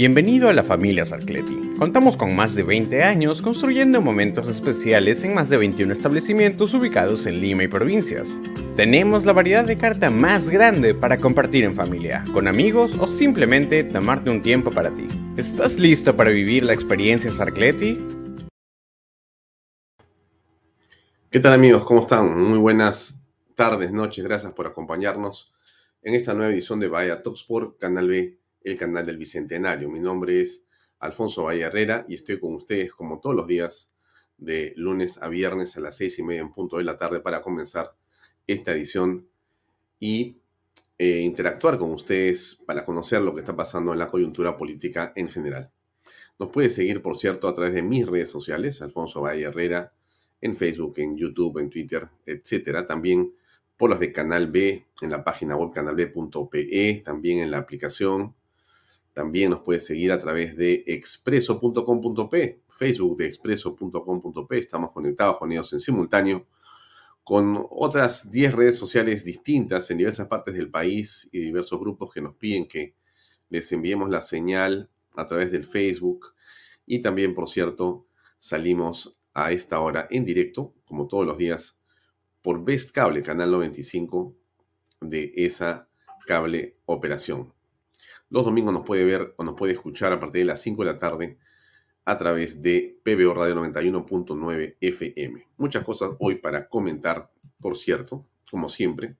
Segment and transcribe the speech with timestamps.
[0.00, 1.74] Bienvenido a la familia Sarcleti.
[1.76, 7.26] Contamos con más de 20 años construyendo momentos especiales en más de 21 establecimientos ubicados
[7.26, 8.40] en Lima y provincias.
[8.76, 13.84] Tenemos la variedad de carta más grande para compartir en familia, con amigos o simplemente
[13.84, 15.06] tomarte un tiempo para ti.
[15.36, 17.98] ¿Estás listo para vivir la experiencia Sarcleti?
[21.30, 21.84] ¿Qué tal amigos?
[21.84, 22.38] ¿Cómo están?
[22.38, 23.22] Muy buenas
[23.54, 24.24] tardes, noches.
[24.24, 25.52] Gracias por acompañarnos
[26.00, 27.36] en esta nueva edición de Vaya Top
[27.78, 29.88] Canal B el canal del Bicentenario.
[29.88, 30.66] Mi nombre es
[30.98, 33.92] Alfonso Valle Herrera y estoy con ustedes como todos los días
[34.36, 37.42] de lunes a viernes a las seis y media en punto de la tarde para
[37.42, 37.94] comenzar
[38.46, 39.28] esta edición
[39.98, 40.38] y
[40.98, 45.28] eh, interactuar con ustedes para conocer lo que está pasando en la coyuntura política en
[45.28, 45.70] general.
[46.38, 49.92] Nos puede seguir, por cierto, a través de mis redes sociales, Alfonso Valle Herrera,
[50.40, 52.86] en Facebook, en YouTube, en Twitter, etcétera.
[52.86, 53.34] También
[53.76, 58.34] por las de Canal B, en la página web canalb.pe, también en la aplicación
[59.12, 64.58] también nos puede seguir a través de expreso.com.p, Facebook de expreso.com.p.
[64.58, 66.46] Estamos conectados con ellos en simultáneo
[67.24, 72.20] con otras 10 redes sociales distintas en diversas partes del país y diversos grupos que
[72.20, 72.94] nos piden que
[73.50, 76.34] les enviemos la señal a través del Facebook.
[76.86, 78.06] Y también, por cierto,
[78.38, 81.78] salimos a esta hora en directo, como todos los días,
[82.42, 84.34] por Best Cable, canal 95
[85.00, 85.88] de esa
[86.26, 87.52] cable operación.
[88.30, 90.92] Los domingos nos puede ver o nos puede escuchar a partir de las 5 de
[90.92, 91.38] la tarde
[92.04, 95.48] a través de PBO Radio 91.9 FM.
[95.56, 99.16] Muchas cosas hoy para comentar, por cierto, como siempre.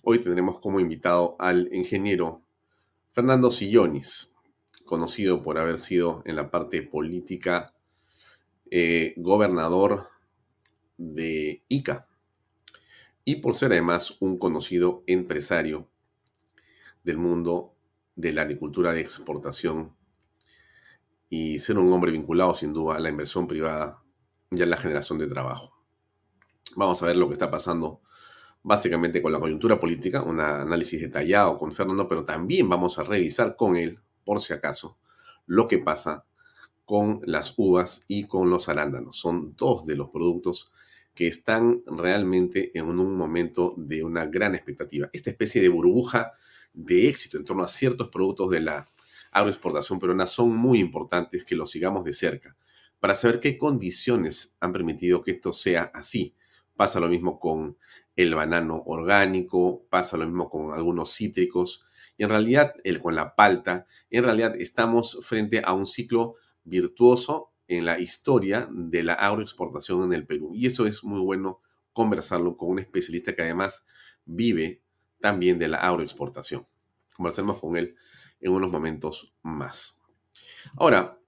[0.00, 2.42] Hoy tendremos como invitado al ingeniero
[3.12, 4.32] Fernando Sillonis,
[4.86, 7.74] conocido por haber sido en la parte política
[8.70, 10.08] eh, gobernador
[10.96, 12.08] de Ica
[13.26, 15.86] y por ser además un conocido empresario
[17.02, 17.73] del mundo
[18.16, 19.94] de la agricultura de exportación
[21.28, 24.02] y ser un hombre vinculado sin duda a la inversión privada
[24.50, 25.74] y a la generación de trabajo.
[26.76, 28.02] Vamos a ver lo que está pasando
[28.62, 33.56] básicamente con la coyuntura política, un análisis detallado con Fernando, pero también vamos a revisar
[33.56, 34.98] con él, por si acaso,
[35.46, 36.24] lo que pasa
[36.84, 39.18] con las uvas y con los arándanos.
[39.18, 40.72] Son dos de los productos
[41.14, 45.10] que están realmente en un momento de una gran expectativa.
[45.12, 46.32] Esta especie de burbuja
[46.74, 48.88] de éxito en torno a ciertos productos de la
[49.30, 52.56] agroexportación peruana son muy importantes que los sigamos de cerca
[53.00, 56.34] para saber qué condiciones han permitido que esto sea así.
[56.74, 57.76] Pasa lo mismo con
[58.16, 61.84] el banano orgánico, pasa lo mismo con algunos cítricos
[62.16, 67.52] y en realidad el, con la palta, en realidad estamos frente a un ciclo virtuoso
[67.68, 70.52] en la historia de la agroexportación en el Perú.
[70.54, 71.60] Y eso es muy bueno
[71.92, 73.86] conversarlo con un especialista que además
[74.24, 74.83] vive
[75.24, 76.66] también de la agroexportación.
[77.16, 77.96] Conversemos con él
[78.42, 80.02] en unos momentos más.
[80.76, 81.18] Ahora,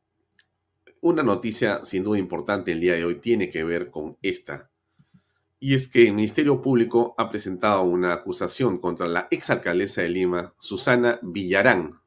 [1.01, 4.71] una noticia sin duda importante el día de hoy tiene que ver con esta.
[5.59, 10.55] Y es que el Ministerio Público ha presentado una acusación contra la exalcaldesa de Lima,
[10.59, 11.99] Susana Villarán,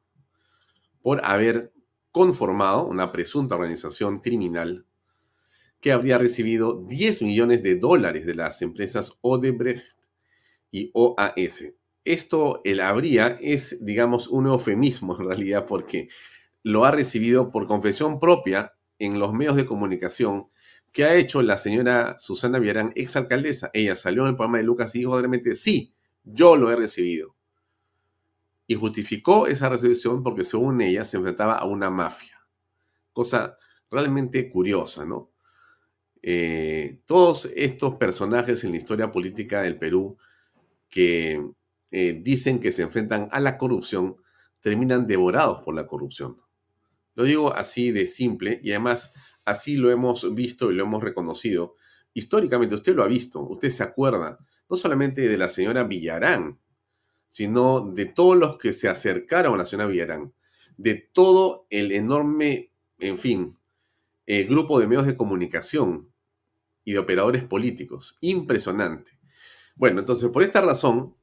[1.02, 1.72] por haber
[2.12, 4.86] conformado una presunta organización criminal
[5.80, 9.98] que habría recibido 10 millones de dólares de las empresas Odebrecht
[10.70, 16.08] y OAS esto, el habría, es, digamos, un eufemismo en realidad, porque
[16.62, 20.48] lo ha recibido por confesión propia en los medios de comunicación
[20.92, 23.70] que ha hecho la señora Susana Villarán, exalcaldesa.
[23.72, 25.94] Ella salió en el programa de Lucas y dijo realmente, sí,
[26.24, 27.36] yo lo he recibido.
[28.66, 32.40] Y justificó esa recepción porque según ella se enfrentaba a una mafia.
[33.12, 33.56] Cosa
[33.90, 35.30] realmente curiosa, ¿no?
[36.22, 40.18] Eh, todos estos personajes en la historia política del Perú
[40.88, 41.42] que
[41.90, 44.16] eh, dicen que se enfrentan a la corrupción
[44.60, 46.38] terminan devorados por la corrupción.
[47.14, 49.12] Lo digo así de simple y además
[49.44, 51.76] así lo hemos visto y lo hemos reconocido.
[52.14, 54.38] Históricamente usted lo ha visto, usted se acuerda
[54.68, 56.60] no solamente de la señora Villarán,
[57.28, 60.32] sino de todos los que se acercaron a la señora Villarán,
[60.76, 63.58] de todo el enorme, en fin,
[64.26, 66.12] eh, grupo de medios de comunicación
[66.84, 68.16] y de operadores políticos.
[68.20, 69.18] Impresionante.
[69.74, 71.16] Bueno, entonces por esta razón,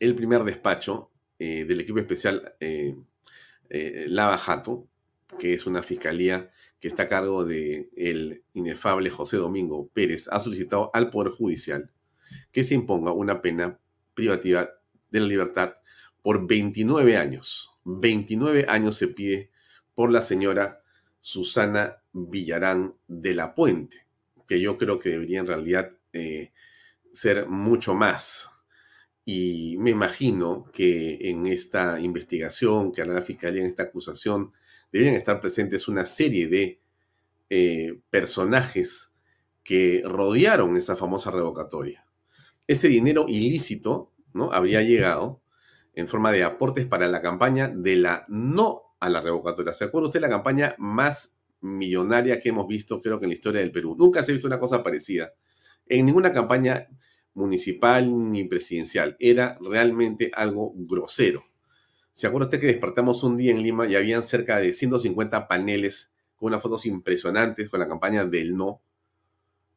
[0.00, 2.96] el primer despacho eh, del equipo especial eh,
[3.68, 4.88] eh, Lava Jato,
[5.38, 6.50] que es una fiscalía
[6.80, 11.90] que está a cargo del el inefable José Domingo Pérez, ha solicitado al Poder Judicial
[12.52, 13.78] que se imponga una pena
[14.14, 14.68] privativa
[15.10, 15.74] de la libertad
[16.22, 17.72] por 29 años.
[17.84, 19.50] 29 años se pide
[19.94, 20.82] por la señora
[21.20, 24.06] Susana Villarán de la Puente,
[24.46, 25.92] que yo creo que debería en realidad
[27.12, 28.50] ser mucho más.
[29.30, 34.54] Y me imagino que en esta investigación que hará la Fiscalía, en esta acusación,
[34.90, 36.80] deberían estar presentes una serie de
[37.50, 39.14] eh, personajes
[39.62, 42.06] que rodearon esa famosa revocatoria.
[42.66, 44.50] Ese dinero ilícito ¿no?
[44.50, 45.42] habría llegado
[45.92, 49.74] en forma de aportes para la campaña de la no a la revocatoria.
[49.74, 53.60] ¿Se acuerda usted la campaña más millonaria que hemos visto, creo que en la historia
[53.60, 53.94] del Perú?
[53.94, 55.34] Nunca se ha visto una cosa parecida.
[55.84, 56.88] En ninguna campaña
[57.34, 59.16] municipal ni presidencial.
[59.18, 61.44] Era realmente algo grosero.
[62.12, 66.12] ¿Se acuerda usted que despertamos un día en Lima y habían cerca de 150 paneles
[66.36, 68.82] con unas fotos impresionantes con la campaña del no?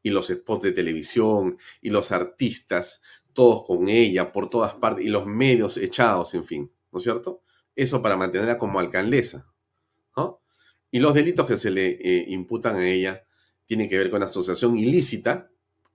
[0.03, 3.03] Y los spots de televisión y los artistas,
[3.33, 7.44] todos con ella por todas partes y los medios echados, en fin, ¿no es cierto?
[7.75, 9.51] Eso para mantenerla como alcaldesa.
[10.92, 13.25] Y los delitos que se le eh, imputan a ella
[13.65, 15.50] tienen que ver con asociación ilícita,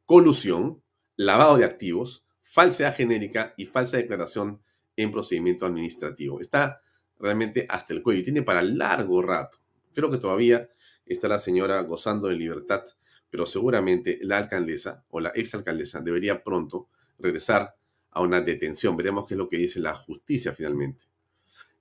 [0.07, 0.83] colusión,
[1.17, 4.63] lavado de activos, falsedad genérica y falsa declaración
[4.97, 6.41] en procedimiento administrativo.
[6.41, 6.81] Está
[7.19, 9.59] realmente hasta el cuello y tiene para largo rato.
[9.95, 10.69] Creo que todavía
[11.05, 12.85] está la señora gozando de libertad,
[13.31, 16.89] pero seguramente la alcaldesa o la exalcaldesa debería pronto
[17.19, 17.77] regresar
[18.11, 18.97] a una detención.
[18.97, 21.05] Veremos qué es lo que dice la justicia finalmente.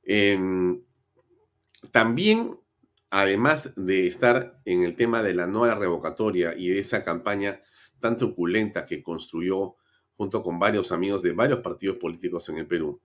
[0.04, 0.81] Em,
[1.92, 2.60] también,
[3.10, 7.62] además de estar en el tema de la nueva revocatoria y de esa campaña
[8.06, 9.78] tan truculenta que construyó
[10.16, 13.02] junto con varios amigos de varios partidos políticos en el Perú,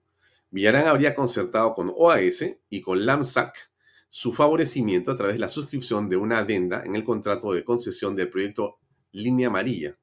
[0.51, 3.71] Villarán habría concertado con OAS y con LAMSAC
[4.09, 8.15] su favorecimiento a través de la suscripción de una adenda en el contrato de concesión
[8.15, 8.77] del proyecto
[9.11, 9.97] Línea Amarilla,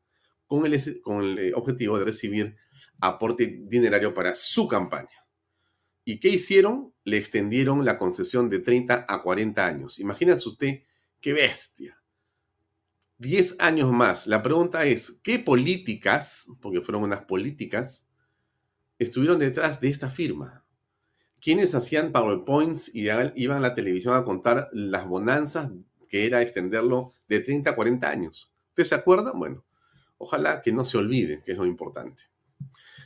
[0.49, 2.57] con el, con el eh, objetivo de recibir
[2.99, 5.25] aporte dinerario para su campaña.
[6.05, 6.93] ¿Y qué hicieron?
[7.05, 10.01] Le extendieron la concesión de 30 a 40 años.
[10.01, 10.83] Imagínese usted
[11.21, 12.03] qué bestia.
[13.19, 14.27] 10 años más.
[14.27, 18.09] La pregunta es, ¿qué políticas, porque fueron unas políticas,
[18.99, 20.65] estuvieron detrás de esta firma?
[21.41, 25.71] ¿Quiénes hacían PowerPoints y iban a la televisión a contar las bonanzas
[26.09, 28.53] que era extenderlo de 30 a 40 años?
[28.71, 29.33] ¿Usted se acuerda?
[29.33, 29.65] Bueno,
[30.17, 32.25] ojalá que no se olvide, que es lo importante.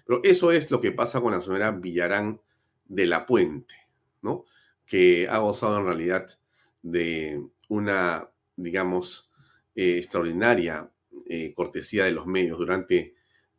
[0.07, 2.41] Pero eso es lo que pasa con la señora Villarán
[2.85, 3.75] de la Puente,
[4.21, 4.45] ¿no?
[4.85, 6.27] Que ha gozado en realidad
[6.83, 9.32] de una, digamos,
[9.75, 10.91] eh, extraordinaria
[11.27, 13.15] eh, cortesía de los medios durante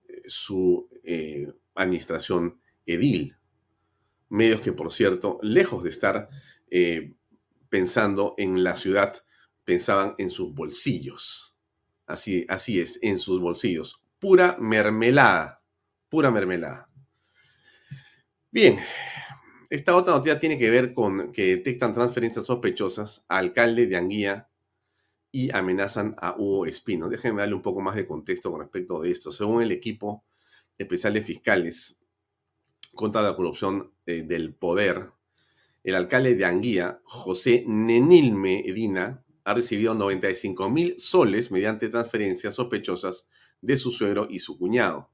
[0.07, 0.89] eh, su
[1.75, 3.35] administración edil.
[4.29, 6.29] Medios que, por cierto, lejos de estar
[7.69, 9.23] pensando en la ciudad,
[9.63, 11.55] pensaban en sus bolsillos.
[12.05, 14.01] Así, así es, en sus bolsillos.
[14.19, 15.61] Pura mermelada,
[16.09, 16.89] pura mermelada.
[18.51, 18.79] Bien,
[19.69, 24.47] esta otra noticia tiene que ver con que detectan transferencias sospechosas alcalde de Anguía
[25.35, 27.09] y amenazan a Hugo Espino.
[27.09, 29.31] Déjenme darle un poco más de contexto con respecto de esto.
[29.31, 30.23] Según el equipo
[30.77, 31.99] especial de fiscales
[32.93, 35.09] contra la corrupción eh, del poder,
[35.83, 43.27] el alcalde de Anguía, José Nenil Medina, ha recibido 95 mil soles mediante transferencias sospechosas
[43.59, 45.09] de su suegro y su cuñado,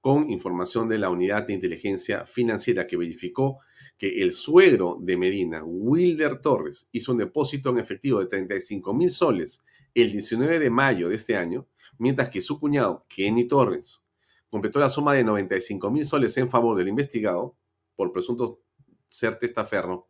[0.00, 3.60] con información de la unidad de inteligencia financiera que verificó
[3.98, 9.10] que el suegro de Medina, Wilder Torres, hizo un depósito en efectivo de 35 mil
[9.10, 11.66] soles el 19 de mayo de este año,
[11.98, 14.02] mientras que su cuñado, Kenny Torres,
[14.50, 17.56] completó la suma de 95 mil soles en favor del investigado
[17.96, 18.60] por presunto
[19.08, 20.08] ser testaferro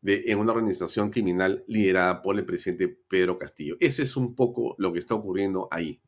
[0.00, 3.76] de, en una organización criminal liderada por el presidente Pedro Castillo.
[3.80, 6.00] Eso es un poco lo que está ocurriendo ahí.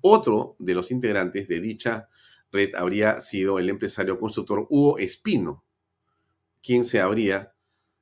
[0.00, 2.08] Otro de los integrantes de dicha
[2.50, 5.64] red habría sido el empresario constructor Hugo Espino,
[6.66, 7.54] quien se habría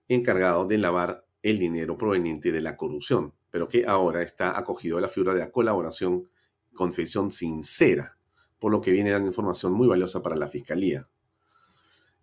[0.09, 5.03] encargado de lavar el dinero proveniente de la corrupción, pero que ahora está acogido a
[5.03, 6.31] la figura de la colaboración,
[6.75, 8.17] confesión sincera,
[8.59, 11.07] por lo que viene dando información muy valiosa para la Fiscalía.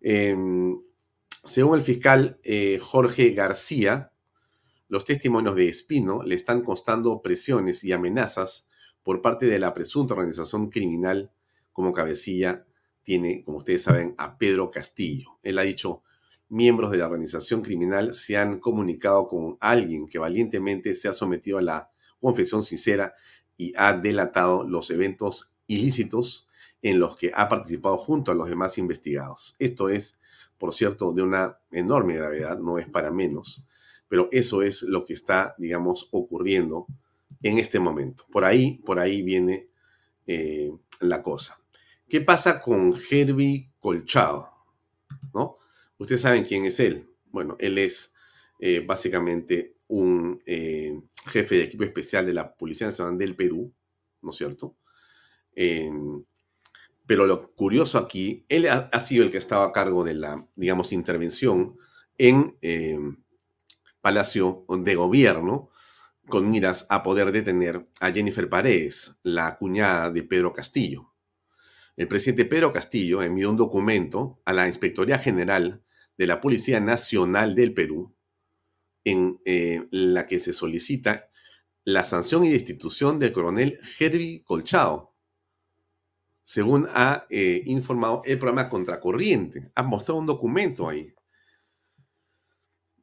[0.01, 0.81] Em,
[1.45, 4.11] según el fiscal eh, Jorge García,
[4.87, 8.67] los testimonios de Espino le están costando presiones y amenazas
[9.03, 11.31] por parte de la presunta organización criminal
[11.71, 12.65] como cabecilla
[13.03, 15.39] tiene, como ustedes saben, a Pedro Castillo.
[15.43, 16.03] Él ha dicho,
[16.51, 21.57] miembros de la organización criminal se han comunicado con alguien que valientemente se ha sometido
[21.57, 23.15] a la confesión sincera
[23.57, 26.47] y ha delatado los eventos ilícitos
[26.81, 29.55] en los que ha participado junto a los demás investigados.
[29.59, 30.19] Esto es,
[30.57, 33.63] por cierto, de una enorme gravedad, no es para menos,
[34.07, 36.85] pero eso es lo que está, digamos, ocurriendo
[37.41, 38.25] en este momento.
[38.31, 39.69] Por ahí, por ahí viene
[40.27, 41.59] eh, la cosa.
[42.09, 44.50] ¿Qué pasa con Herbie Colchado?
[46.01, 47.07] Ustedes saben quién es él.
[47.25, 48.15] Bueno, él es
[48.59, 53.71] eh, básicamente un eh, jefe de equipo especial de la Policía Nacional del Perú,
[54.23, 54.77] ¿no es cierto?
[55.53, 56.25] Em,
[57.05, 60.43] pero lo curioso aquí, él ha, ha, sido el que estaba a cargo de la,
[60.55, 61.77] digamos, intervención
[62.17, 63.23] en em,
[64.01, 65.69] Palacio de Gobierno
[66.27, 71.11] con miras a poder detener a Jennifer Paredes, la cuñada de Pedro Castillo
[71.97, 75.83] el presidente Pedro Castillo envió un documento a la Inspectoría General
[76.21, 78.15] de la Policía Nacional del Perú
[79.03, 81.31] en eh, la que se solicita
[81.83, 85.15] la sanción y destitución del coronel Herbie Colchado,
[86.43, 89.71] según ha eh, informado el programa Contracorriente.
[89.73, 91.11] Ha mostrado un documento ahí.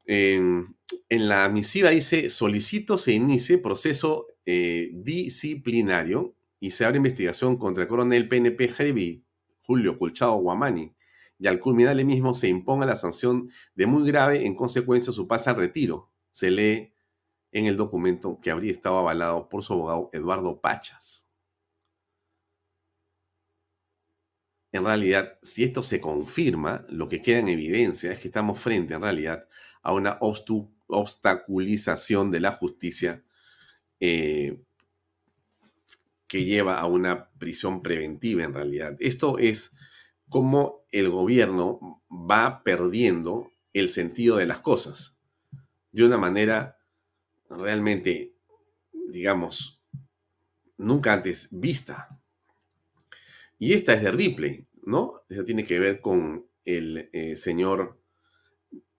[0.04, 0.76] En,
[1.10, 7.88] la misiva dice, solicito se inicie proceso eh, disciplinario y se abre investigación contra el
[7.88, 9.24] coronel PNP Heavy
[9.62, 10.94] Julio Colchado Guamani
[11.38, 15.28] y al culminar el mismo se imponga la sanción de muy grave en consecuencia su
[15.28, 16.10] pase al retiro.
[16.32, 16.92] Se lee
[17.52, 21.28] en el documento que habría estado avalado por su abogado Eduardo Pachas.
[24.72, 28.92] En realidad, si esto se confirma, lo que queda en evidencia es que estamos frente
[28.94, 29.48] en realidad
[29.82, 33.24] a una obstaculización de la justicia
[34.00, 34.60] eh,
[36.26, 38.96] que lleva a una prisión preventiva en realidad.
[39.00, 39.74] Esto es
[40.28, 45.18] como el gobierno va perdiendo el sentido de las cosas
[45.92, 46.78] de una manera
[47.50, 48.34] realmente,
[49.08, 49.82] digamos,
[50.76, 52.20] nunca antes vista.
[53.58, 55.22] Y esta es de Ripley, ¿no?
[55.28, 57.98] Esa tiene que ver con el eh, señor,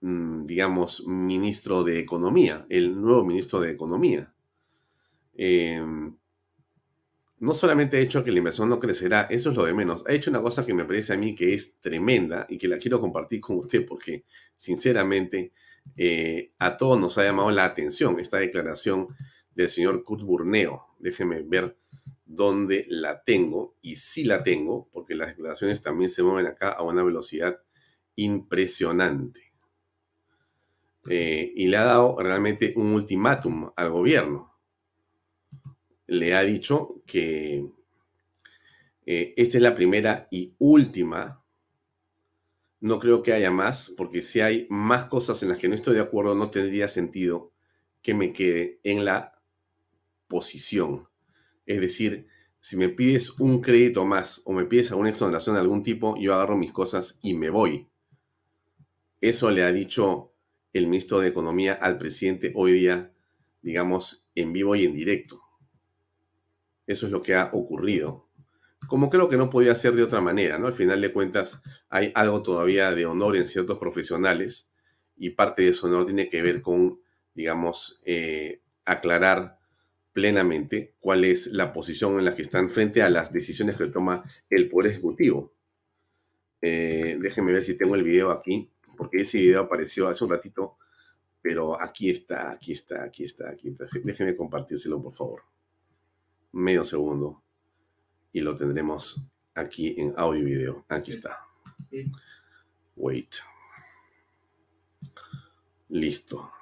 [0.00, 4.34] mm, digamos, ministro de Economía, el nuevo ministro de Economía.
[5.34, 5.80] Eh,
[7.40, 10.12] no solamente ha hecho que la inversión no crecerá, eso es lo de menos, ha
[10.12, 13.00] hecho una cosa que me parece a mí que es tremenda y que la quiero
[13.00, 14.24] compartir con usted porque
[14.56, 15.52] sinceramente
[15.96, 19.08] eh, a todos nos ha llamado la atención esta declaración
[19.54, 20.94] del señor Kurt Burneo.
[20.98, 21.78] Déjeme ver
[22.26, 26.82] dónde la tengo y sí la tengo porque las declaraciones también se mueven acá a
[26.82, 27.58] una velocidad
[28.16, 29.54] impresionante.
[31.08, 34.49] Eh, y le ha dado realmente un ultimátum al gobierno
[36.10, 37.70] le ha dicho que
[39.06, 41.44] eh, esta es la primera y última.
[42.80, 45.94] No creo que haya más, porque si hay más cosas en las que no estoy
[45.94, 47.52] de acuerdo, no tendría sentido
[48.02, 49.40] que me quede en la
[50.26, 51.08] posición.
[51.64, 52.26] Es decir,
[52.58, 56.34] si me pides un crédito más o me pides alguna exoneración de algún tipo, yo
[56.34, 57.88] agarro mis cosas y me voy.
[59.20, 60.32] Eso le ha dicho
[60.72, 63.12] el ministro de Economía al presidente hoy día,
[63.62, 65.49] digamos, en vivo y en directo.
[66.90, 68.26] Eso es lo que ha ocurrido.
[68.88, 70.66] Como creo que no podía ser de otra manera, ¿no?
[70.66, 74.72] Al final de cuentas, hay algo todavía de honor en ciertos profesionales
[75.16, 77.00] y parte de ese honor tiene que ver con,
[77.32, 79.60] digamos, eh, aclarar
[80.12, 84.24] plenamente cuál es la posición en la que están frente a las decisiones que toma
[84.48, 85.54] el Poder Ejecutivo.
[86.60, 90.76] Eh, déjenme ver si tengo el video aquí, porque ese video apareció hace un ratito,
[91.40, 93.86] pero aquí está, aquí está, aquí está, aquí está.
[94.02, 95.42] Déjenme compartírselo, por favor
[96.52, 97.42] medio segundo
[98.32, 100.84] y lo tendremos aquí en audio y video.
[100.88, 101.38] Aquí está.
[102.96, 103.34] Wait.
[105.88, 106.52] Listo.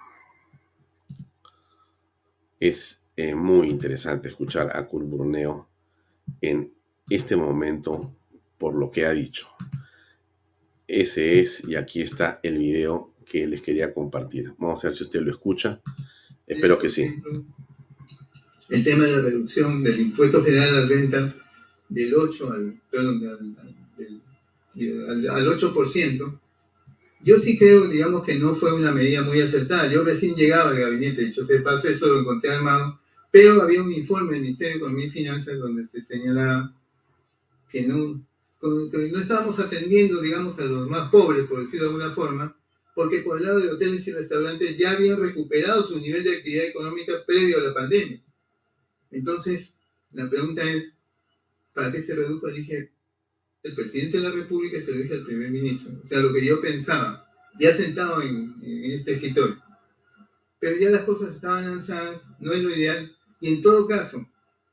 [2.60, 5.68] Es eh, muy interesante escuchar a Kurt Bruneo
[6.40, 6.74] en
[7.08, 8.16] este momento
[8.56, 9.48] por lo que ha dicho.
[10.86, 14.54] Ese es, y aquí está el video que les quería compartir.
[14.58, 15.82] Vamos a ver si usted lo escucha.
[16.46, 17.14] Espero que sí
[18.68, 21.38] el tema de la reducción del impuesto general a las ventas
[21.88, 23.56] del 8 al, perdón, al,
[25.30, 26.40] al, 8%,
[27.20, 29.90] yo sí creo, digamos, que no fue una medida muy acertada.
[29.90, 33.82] Yo recién llegaba al gabinete, dicho sea de paso, eso lo encontré armado, pero había
[33.82, 36.74] un informe del Ministerio de Economía y Finanzas donde se señalaba
[37.70, 38.24] que no,
[38.62, 42.56] no estábamos atendiendo, digamos, a los más pobres, por decirlo de alguna forma,
[42.94, 46.64] porque por el lado de hoteles y restaurantes ya habían recuperado su nivel de actividad
[46.64, 48.20] económica previo a la pandemia.
[49.10, 49.78] Entonces,
[50.12, 50.98] la pregunta es,
[51.74, 52.48] ¿para qué se redujo?
[52.48, 52.92] Elige
[53.62, 55.92] el presidente de la República se lo dije al primer ministro.
[56.02, 59.62] O sea, lo que yo pensaba, ya sentado en, en este escritorio.
[60.58, 63.14] Pero ya las cosas estaban lanzadas, no es lo ideal.
[63.40, 64.28] Y en todo caso,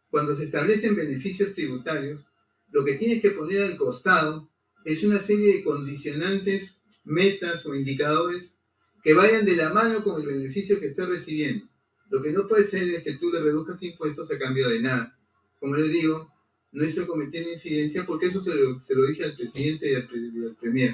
[0.10, 2.26] cuando se establecen beneficios tributarios,
[2.72, 4.50] lo que tienes que poner al costado
[4.84, 8.56] es una serie de condicionantes, metas o indicadores
[9.04, 11.68] que vayan de la mano con el beneficio que estás recibiendo.
[12.16, 15.18] Lo que no puede ser es que tú le reduzcas impuestos a cambio de nada.
[15.60, 16.32] Como les digo,
[16.72, 20.08] no estoy cometiendo infidencia porque eso se lo, dije al presidente y al,
[20.56, 20.94] premier.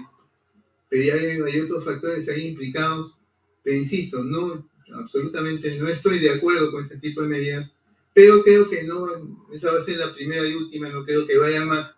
[0.90, 3.16] Pero ya hay, hay, otros factores ahí implicados.
[3.62, 7.76] Pero insisto, no, absolutamente no estoy de acuerdo con este tipo de medidas
[8.14, 9.08] pero creo que no,
[9.54, 11.98] esa va a ser la primera y última, no creo que vaya más,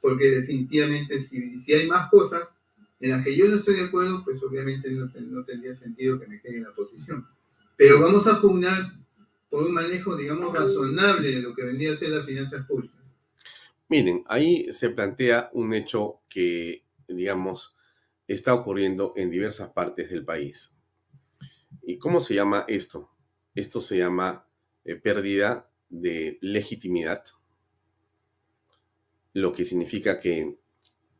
[0.00, 2.48] porque definitivamente si, si hay más cosas
[3.00, 6.26] en las que yo no estoy de acuerdo, pues obviamente no, no tendría sentido que
[6.26, 7.26] me quede en la posición.
[7.80, 8.92] Pero vamos a pugnar
[9.48, 13.00] por un manejo, digamos, razonable de lo que vendría a ser las finanzas públicas.
[13.88, 17.74] Miren, ahí se plantea un hecho que, digamos,
[18.28, 20.76] está ocurriendo en diversas partes del país.
[21.80, 23.12] ¿Y cómo se llama esto?
[23.54, 24.46] Esto se llama
[24.84, 27.24] eh, pérdida de legitimidad,
[29.32, 30.58] lo que significa que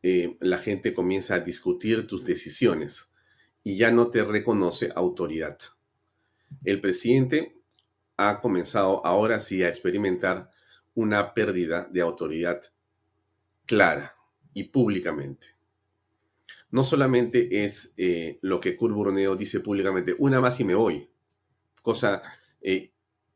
[0.03, 3.11] eh, la gente comienza a discutir tus decisiones
[3.63, 5.57] y ya no te reconoce autoridad.
[6.63, 7.61] El presidente
[8.17, 10.51] ha comenzado ahora sí a experimentar
[10.93, 12.61] una pérdida de autoridad
[13.65, 14.15] clara
[14.53, 15.47] y públicamente.
[16.69, 21.09] No solamente es eh, lo que Kurt Burneo dice públicamente, una más y me voy,
[21.81, 22.21] cosa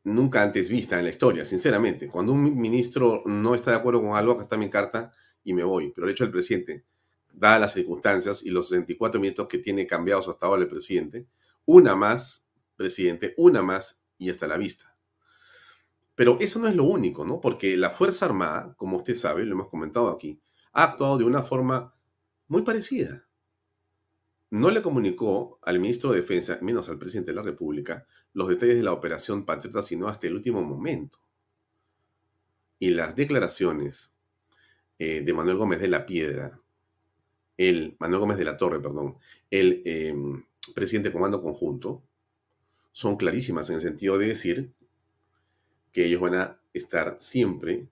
[0.06, 2.08] nunca antes vista en la historia, sinceramente.
[2.08, 5.64] Cuando un ministro no está de acuerdo con algo, acá está mi carta y me
[5.64, 5.92] voy.
[5.94, 6.84] Pero el hecho del presidente,
[7.32, 11.26] dadas las circunstancias y los 64 minutos que tiene cambiados hasta ahora el presidente,
[11.64, 12.45] una más,
[12.76, 14.96] presidente, una más y hasta la vista.
[16.14, 17.40] Pero eso no es lo único, ¿no?
[17.40, 20.40] Porque la Fuerza Armada, como usted sabe, lo hemos comentado aquí,
[20.72, 21.94] ha actuado de una forma
[22.48, 23.26] muy parecida
[24.50, 28.76] no le comunicó al ministro de Defensa, menos al presidente de la República, los detalles
[28.76, 31.18] de la operación Patriota, sino hasta el último momento.
[32.78, 34.16] Y las declaraciones
[34.98, 36.60] eh, de Manuel Gómez de la Piedra,
[37.56, 39.16] el Manuel Gómez de la Torre, perdón,
[39.50, 42.04] el em, presidente de Comando Conjunto,
[42.96, 44.72] son clarísimas en el sentido de decir
[45.92, 47.88] que ellos van a estar siempre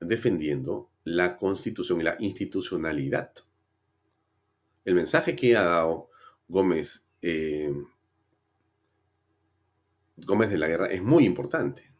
[0.00, 3.32] defendiendo la constitución y la institucionalidad
[4.84, 6.10] el mensaje que ha dado
[6.48, 7.72] Gómez, eh,
[10.16, 11.92] Gómez de la Guerra es muy importante.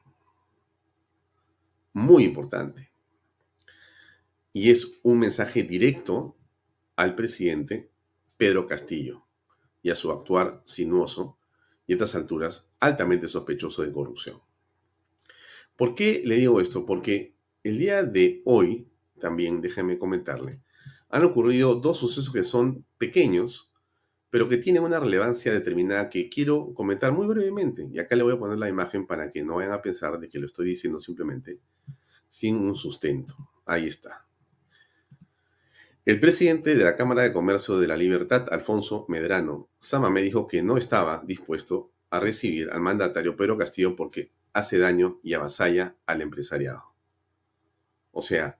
[1.92, 2.90] Muy importante.
[4.52, 6.36] Y es un mensaje directo
[6.96, 7.90] al presidente
[8.36, 9.24] Pedro Castillo
[9.82, 11.38] y a su actuar sinuoso
[11.90, 14.40] y a estas alturas altamente sospechoso de corrupción.
[15.74, 16.86] ¿Por qué le digo esto?
[16.86, 18.86] Porque el día de hoy,
[19.18, 20.62] también déjeme comentarle,
[21.08, 23.72] han ocurrido dos sucesos que son pequeños,
[24.30, 27.88] pero que tienen una relevancia determinada que quiero comentar muy brevemente.
[27.92, 30.28] Y acá le voy a poner la imagen para que no vayan a pensar de
[30.28, 31.58] que lo estoy diciendo simplemente
[32.28, 33.34] sin un sustento.
[33.66, 34.29] Ahí está.
[36.06, 40.46] El presidente de la Cámara de Comercio de la Libertad, Alfonso Medrano, Sama me dijo
[40.46, 45.94] que no estaba dispuesto a recibir al mandatario Pedro Castillo porque hace daño y avasalla
[46.06, 46.84] al empresariado.
[48.12, 48.58] O sea,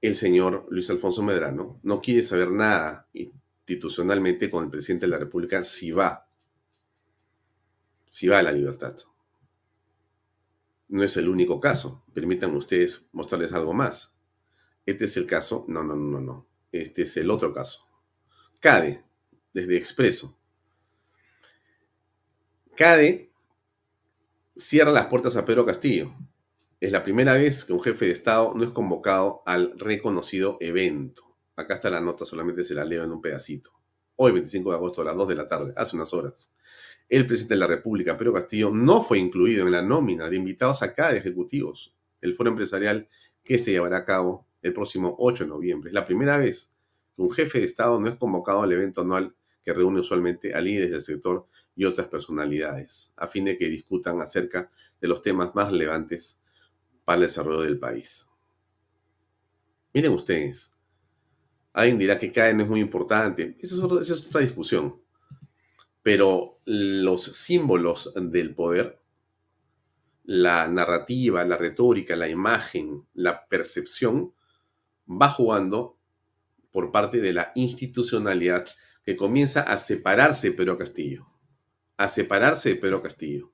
[0.00, 5.18] el señor Luis Alfonso Medrano no quiere saber nada institucionalmente con el presidente de la
[5.18, 6.28] República si va,
[8.08, 8.96] si va a la libertad.
[10.86, 12.04] No es el único caso.
[12.14, 14.13] Permítanme ustedes mostrarles algo más.
[14.86, 16.48] Este es el caso, no, no, no, no.
[16.72, 17.86] Este es el otro caso.
[18.60, 19.04] CADE,
[19.52, 20.38] desde Expreso.
[22.76, 23.32] CADE
[24.56, 26.14] cierra las puertas a Pedro Castillo.
[26.80, 31.36] Es la primera vez que un jefe de Estado no es convocado al reconocido evento.
[31.56, 33.70] Acá está la nota, solamente se la leo en un pedacito.
[34.16, 36.52] Hoy, 25 de agosto, a las 2 de la tarde, hace unas horas.
[37.08, 40.82] El presidente de la República, Pedro Castillo, no fue incluido en la nómina de invitados
[40.82, 41.94] acá de ejecutivos.
[42.20, 43.08] El foro empresarial
[43.44, 45.90] que se llevará a cabo el próximo 8 de noviembre.
[45.90, 46.72] Es la primera vez
[47.14, 50.60] que un jefe de Estado no es convocado al evento anual que reúne usualmente a
[50.60, 51.46] líderes del sector
[51.76, 56.40] y otras personalidades, a fin de que discutan acerca de los temas más relevantes
[57.04, 58.30] para el desarrollo del país.
[59.92, 60.74] Miren ustedes,
[61.74, 65.00] alguien dirá que CAE no es muy importante, esa es, es otra discusión,
[66.02, 68.98] pero los símbolos del poder,
[70.24, 74.32] la narrativa, la retórica, la imagen, la percepción,
[75.08, 75.98] va jugando
[76.70, 78.66] por parte de la institucionalidad
[79.04, 81.26] que comienza a separarse Pedro Castillo.
[81.96, 83.52] A separarse de Pedro Castillo.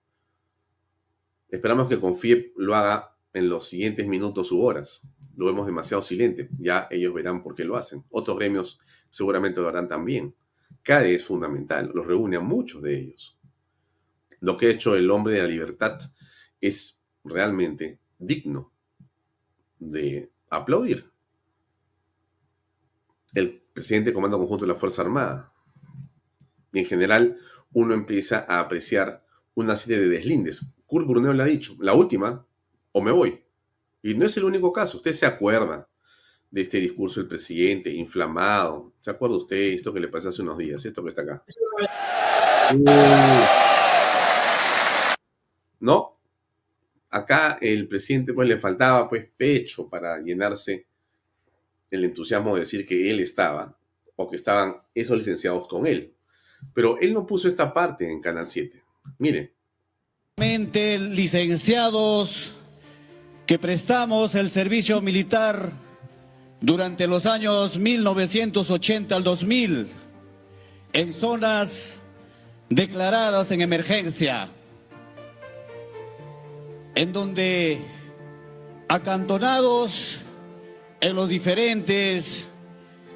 [1.48, 5.02] Esperamos que Confie lo haga en los siguientes minutos u horas.
[5.36, 6.48] Lo vemos demasiado silente.
[6.58, 8.04] Ya ellos verán por qué lo hacen.
[8.10, 8.78] Otros gremios
[9.10, 10.34] seguramente lo harán también.
[10.82, 11.90] CADE es fundamental.
[11.92, 13.38] Los reúne a muchos de ellos.
[14.40, 16.00] Lo que ha hecho el hombre de la libertad
[16.60, 18.72] es realmente digno
[19.78, 21.09] de aplaudir.
[23.34, 25.52] El presidente Comando Conjunto de la Fuerza Armada.
[26.72, 27.38] Y en general,
[27.72, 30.72] uno empieza a apreciar una serie de deslindes.
[30.86, 32.46] Kurt Bruneo le ha dicho, la última,
[32.92, 33.44] o me voy.
[34.02, 34.96] Y no es el único caso.
[34.96, 35.88] Usted se acuerda
[36.50, 38.92] de este discurso del presidente, inflamado.
[39.00, 40.84] ¿Se acuerda usted esto que le pasó hace unos días?
[40.84, 41.44] Esto que está acá.
[45.80, 46.18] ¿No?
[47.10, 50.86] Acá el presidente pues le faltaba pues pecho para llenarse
[51.90, 53.76] el entusiasmo de decir que él estaba
[54.16, 56.14] o que estaban esos licenciados con él.
[56.74, 58.82] Pero él no puso esta parte en Canal 7.
[59.18, 59.54] Mire.
[60.36, 62.52] Licenciados
[63.46, 65.72] que prestamos el servicio militar
[66.60, 69.88] durante los años 1980 al 2000
[70.92, 71.94] en zonas
[72.68, 74.48] declaradas en emergencia,
[76.94, 77.80] en donde
[78.88, 80.18] acantonados
[81.00, 82.46] en los diferentes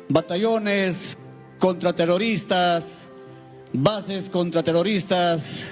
[0.08, 1.18] batallones
[1.58, 3.02] contraterroristas,
[3.72, 5.64] bases contraterroristas,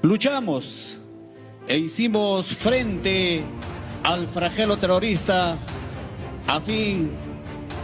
[0.00, 0.98] luchamos
[1.68, 3.44] e hicimos frente
[4.02, 5.58] al flagelo terrorista
[6.46, 7.10] a fin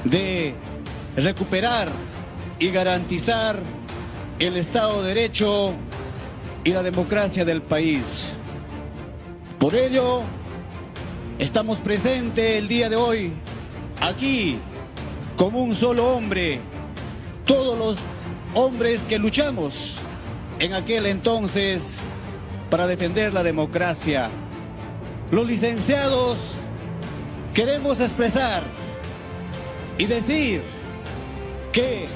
[0.04, 0.54] de
[1.16, 1.88] recuperar
[2.58, 3.62] y garantizar
[4.38, 5.74] el Estado de Derecho
[6.64, 8.32] y la democracia del país.
[9.58, 10.22] Por ello,
[11.38, 13.32] estamos presentes el día de hoy
[14.00, 14.58] aquí
[15.36, 16.60] como un solo hombre,
[17.44, 17.96] todos los
[18.54, 19.94] hombres que luchamos
[20.58, 21.98] en aquel entonces
[22.70, 24.30] para defender la democracia.
[25.30, 26.38] Los licenciados
[27.54, 28.64] queremos expresar
[29.96, 30.62] y decir
[31.72, 32.06] que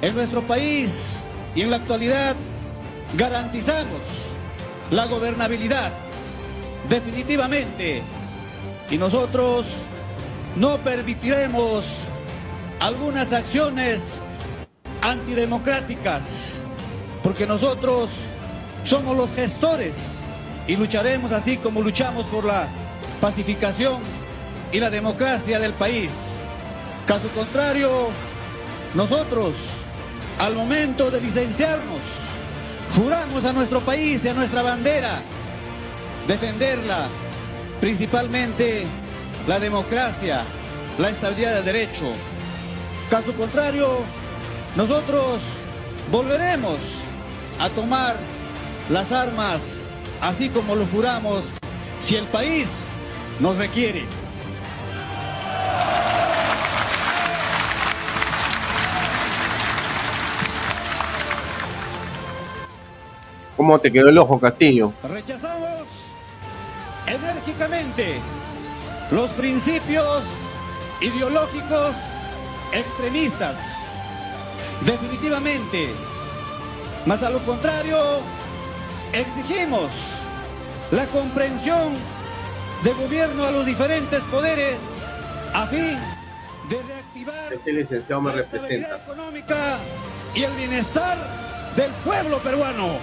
[0.00, 1.16] en nuestro país
[1.56, 2.36] y en la actualidad
[3.16, 4.00] garantizamos
[4.92, 5.90] la gobernabilidad
[6.88, 8.02] definitivamente
[8.90, 9.66] y nosotros
[10.56, 11.84] no permitiremos
[12.80, 14.18] algunas acciones
[15.02, 16.52] antidemocráticas
[17.22, 18.10] porque nosotros
[18.84, 19.96] somos los gestores
[20.66, 22.68] y lucharemos así como luchamos por la
[23.20, 24.00] pacificación
[24.72, 26.10] y la democracia del país.
[27.06, 28.08] Caso contrario,
[28.94, 29.54] nosotros,
[30.38, 32.00] al momento de licenciarnos,
[32.94, 35.20] juramos a nuestro país y a nuestra bandera
[36.26, 37.08] defenderla,
[37.80, 38.84] principalmente
[39.46, 40.42] la democracia,
[40.98, 42.12] la estabilidad del derecho.
[43.10, 44.00] Caso contrario,
[44.76, 45.40] nosotros
[46.10, 46.78] volveremos
[47.58, 48.16] a tomar
[48.90, 49.60] las armas,
[50.20, 51.42] así como lo juramos,
[52.00, 52.68] si el país
[53.40, 54.04] nos requiere.
[63.56, 64.92] ¿Cómo te quedó el ojo, Castillo?
[65.02, 65.97] Rechazamos
[67.08, 68.20] enérgicamente
[69.10, 70.22] los principios
[71.00, 71.94] ideológicos
[72.72, 73.56] extremistas.
[74.84, 75.90] Definitivamente.
[77.06, 78.20] Más a lo contrario,
[79.12, 79.90] exigimos
[80.90, 81.94] la comprensión
[82.82, 84.76] de gobierno a los diferentes poderes
[85.54, 85.98] a fin
[86.68, 88.88] de reactivar Ese licenciado me representa.
[88.88, 89.78] la económica
[90.34, 91.16] y el bienestar
[91.76, 92.98] del pueblo peruano.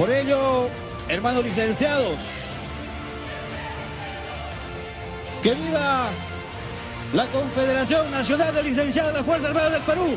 [0.00, 0.70] Por ello,
[1.10, 2.18] hermanos licenciados,
[5.42, 6.08] que viva
[7.12, 10.16] la Confederación Nacional de Licenciados de las Fuerzas Armadas del Perú.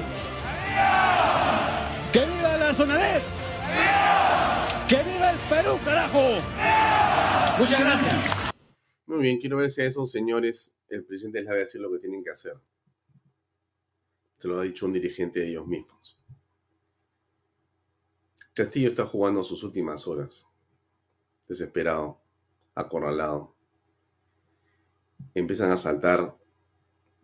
[2.14, 3.24] ¡Que viva la SONADET!
[4.88, 6.30] ¡Que viva el Perú, carajo!
[7.60, 8.54] Muchas gracias.
[9.06, 11.92] Muy bien, quiero ver si a esos señores el presidente les va a decir lo
[11.92, 12.54] que tienen que hacer.
[14.38, 16.23] Se lo ha dicho un dirigente de ellos mismos.
[18.54, 20.46] Castillo está jugando sus últimas horas.
[21.48, 22.22] Desesperado,
[22.76, 23.56] acorralado.
[25.34, 26.38] Empiezan a saltar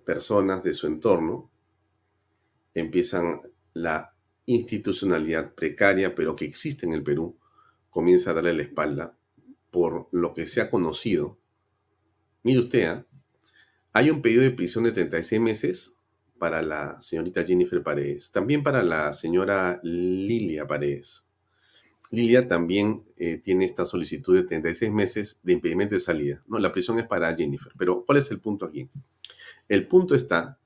[0.06, 1.52] personas de su entorno.
[2.74, 3.42] Empiezan
[3.74, 4.15] la
[4.48, 7.38] institucionalidad precaria, pero que existe en el Perú,
[7.92, 9.15] comienza a darle la espalda
[9.70, 11.38] por lo que se ha conocido.
[12.42, 13.06] Mire usted, ¿ah?
[13.94, 15.99] hay un pedido de prisión de 36 meses
[16.39, 21.28] para la señorita Jennifer Paredes, también para la señora Lilia Paredes.
[22.12, 26.43] Lilia también eh, tiene esta solicitud de 36 meses de impedimento de salida.
[26.47, 27.71] No, la prisión es para Jennifer.
[27.78, 28.89] Pero ¿cuál es el punto aquí?
[29.67, 30.60] El punto está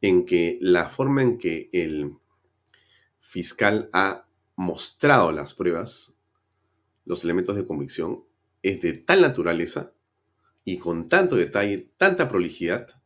[0.00, 2.16] en que la forma en que el
[3.20, 6.16] fiscal ha mostrado las pruebas,
[7.04, 8.24] los elementos de convicción,
[8.62, 9.92] es de tal naturaleza
[10.64, 12.99] y con tanto detalle, tanta prolijidad,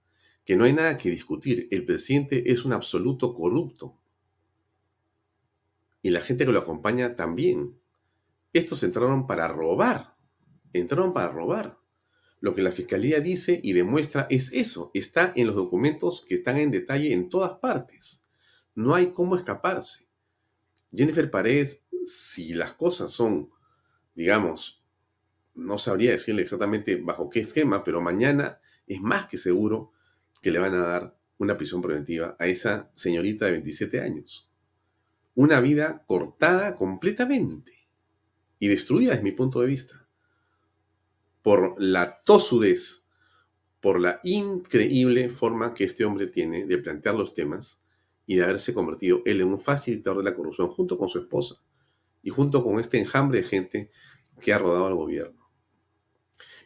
[0.44, 1.68] que no hay nada que discutir.
[1.70, 3.98] El presidente es un absoluto corrupto.
[6.02, 7.78] Y la gente que lo acompaña también.
[8.52, 10.16] Estos entraron para robar.
[10.72, 11.78] Entraron para robar.
[12.40, 14.90] Lo que la fiscalía dice y demuestra es eso.
[14.92, 18.26] Está en los documentos que están en detalle en todas partes.
[18.74, 20.06] No hay cómo escaparse.
[20.94, 23.50] Jennifer Paredes, si las cosas son,
[24.14, 24.84] digamos,
[25.54, 29.92] no sabría decirle exactamente bajo qué esquema, pero mañana es más que seguro
[30.44, 34.46] que le van a dar una prisión preventiva a esa señorita de 27 años.
[35.34, 37.88] Una vida cortada completamente
[38.58, 40.06] y destruida desde mi punto de vista
[41.40, 43.08] por la tosudez,
[43.80, 47.82] por la increíble forma que este hombre tiene de plantear los temas
[48.26, 51.54] y de haberse convertido él en un facilitador de la corrupción junto con su esposa
[52.22, 53.90] y junto con este enjambre de gente
[54.42, 55.43] que ha rodado al gobierno.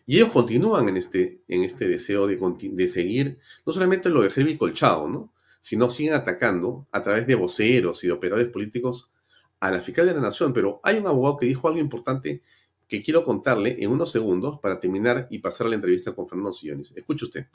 [0.08, 4.56] Y ellos continúan en este, en este deseo de, seguir, no solamente lo de Heavy
[4.56, 5.34] Colchado, ¿no?
[5.60, 9.12] sino siguen atacando a través de voceros y de operadores políticos
[9.60, 10.54] a la fiscal de la Nación.
[10.54, 12.42] Pero hay un abogado que dijo algo importante
[12.88, 16.54] que quiero contarle en unos segundos para terminar y pasar a la entrevista con Fernando
[16.54, 16.94] Sillones.
[16.96, 17.46] Escuche usted.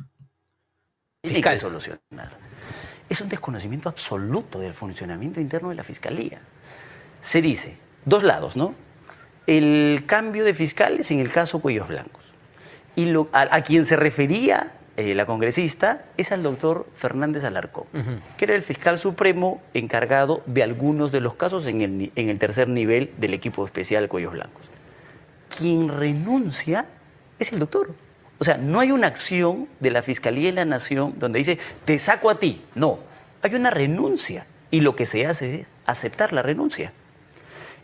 [1.23, 2.37] Fiscal solucionar.
[3.09, 6.39] Es un desconocimiento absoluto del funcionamiento interno de la Fiscalía.
[7.19, 8.75] Se dice, dos lados, ¿no?
[9.47, 12.22] El cambio de fiscales en el caso Cuellos Blancos
[12.95, 17.85] y a, quien se refería eh, la congresista es al doctor Fernández Alarcón,
[18.37, 22.37] que era el fiscal supremo encargado de algunos de los casos en el, en el
[22.37, 24.61] tercer nivel del equipo especial Cuellos Blancos.
[25.57, 26.85] Quien renuncia
[27.39, 27.95] es el doctor.
[28.39, 31.97] O sea, no hay una acción de la Fiscalía de la Nación donde dice, te
[31.97, 32.61] saco a ti.
[32.75, 32.99] No,
[33.41, 34.45] hay una renuncia.
[34.69, 36.91] Y lo que se hace es aceptar la renuncia.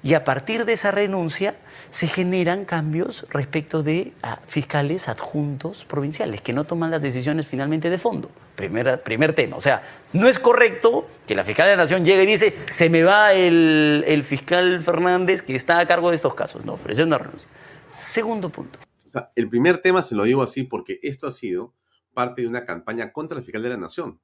[0.01, 1.55] Y a partir de esa renuncia
[1.89, 4.13] se generan cambios respecto de
[4.47, 8.29] fiscales adjuntos provinciales que no toman las decisiones finalmente de fondo.
[8.55, 9.57] Primer, primer tema.
[9.57, 9.83] O sea,
[10.13, 13.33] no es correcto que la fiscal de la Nación llegue y dice, se me va
[13.33, 16.63] el, fiscal Fernández que está a cargo de estos casos.
[16.65, 17.49] No, pero es una renuncia.
[17.97, 18.79] Segundo punto.
[19.05, 21.73] O sea, el primer tema se lo digo así porque esto ha sido
[22.13, 24.21] parte de una campaña contra el fiscal de la Nación,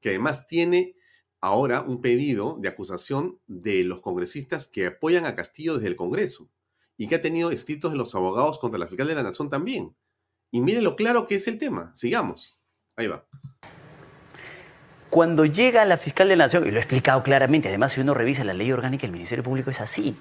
[0.00, 0.96] que además tiene
[1.44, 6.48] ahora un pedido de acusación de los congresistas que apoyan a Castillo desde el Congreso
[6.96, 9.94] y que ha tenido escritos de los abogados contra la fiscal de la Nación también.
[10.50, 11.92] Y mire lo claro que es el tema.
[11.94, 12.56] Sigamos.
[12.96, 13.26] Ahí va.
[15.10, 18.14] Cuando llega la fiscal de la Nación, y lo he explicado claramente, además si uno
[18.14, 20.16] revisa la ley orgánica del Ministerio Público es así.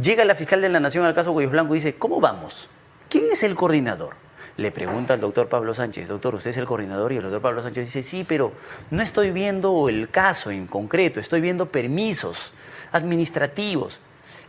[0.00, 2.70] Llega la fiscal de la Nación al caso Cuellos Blanco y dice, ¿cómo vamos?
[3.10, 4.27] ¿Quién es el coordinador?
[4.58, 7.12] Le pregunta al doctor Pablo Sánchez, doctor, ¿usted es el coordinador?
[7.12, 8.52] Y el doctor Pablo Sánchez dice, sí, pero
[8.90, 12.52] no estoy viendo el caso en concreto, estoy viendo permisos
[12.90, 14.00] administrativos.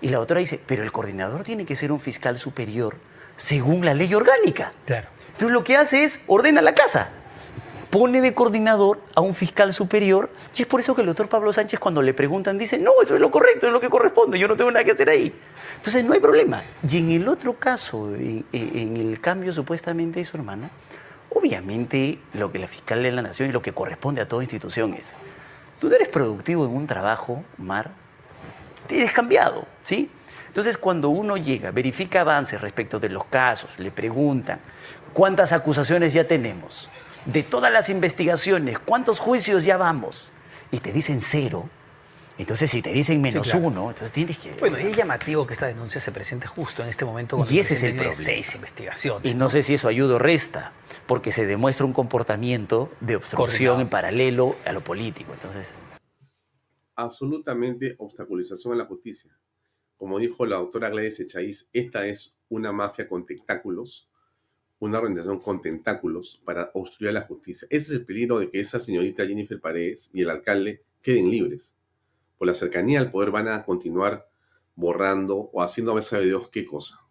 [0.01, 2.95] Y la doctora dice, pero el coordinador tiene que ser un fiscal superior
[3.35, 4.73] según la ley orgánica.
[4.87, 5.07] Claro.
[5.27, 7.09] Entonces lo que hace es ordena la casa
[7.89, 11.51] pone de coordinador a un fiscal superior y es por eso que el doctor Pablo
[11.51, 14.47] Sánchez cuando le preguntan dice, no, eso es lo correcto, es lo que corresponde, yo
[14.47, 15.33] no tengo nada que hacer ahí.
[15.77, 16.61] Entonces no hay problema.
[16.87, 20.69] Y en el otro caso, en, el cambio supuestamente de su hermana,
[21.29, 24.93] obviamente lo que la fiscal de la nación y lo que corresponde a toda institución
[24.93, 25.13] es,
[25.79, 27.91] tú no eres productivo en un trabajo, Mar,
[28.87, 30.11] te eres cambiado, ¿sí?
[30.47, 34.59] Entonces, cuando uno llega, verifica avances respecto de los casos, le preguntan,
[35.13, 36.89] ¿cuántas acusaciones ya tenemos?
[37.25, 40.31] De todas las investigaciones, ¿cuántos juicios ya vamos?
[40.71, 41.69] Y te dicen cero.
[42.37, 44.53] Entonces, si te dicen menos uno, entonces tienes que...
[44.53, 47.45] Bueno, y es llamativo que esta denuncia se presente justo en este momento.
[47.49, 48.15] Y ese es el problema.
[48.15, 49.29] Seis investigaciones.
[49.29, 50.71] Y no, sé si eso ayuda o resta,
[51.05, 55.33] porque se demuestra un comportamiento de obstrucción en paralelo a lo político.
[55.33, 55.75] Entonces...
[56.95, 59.37] Absolutamente obstaculización a la justicia.
[59.97, 64.08] Como dijo la doctora Gladys Echaíz, esta es una mafia con tentáculos
[64.79, 67.67] una organización con tentáculos para obstruir la justicia.
[67.69, 71.75] Ese es el peligro de que esa señorita Jennifer Paredes y el alcalde queden libres.
[72.37, 74.29] Por la cercanía al poder van a continuar
[74.75, 77.01] borrando o haciendo a veces a Dios qué cosa.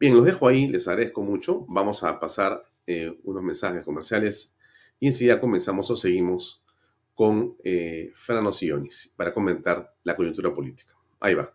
[0.00, 1.66] Bien, los dejo ahí, les agradezco mucho.
[1.68, 4.56] Vamos a pasar eh, unos mensajes comerciales
[4.98, 6.64] y enseguida comenzamos o seguimos
[7.14, 10.94] con eh, Fernando Sionis para comentar la coyuntura política.
[11.20, 11.54] Ahí va.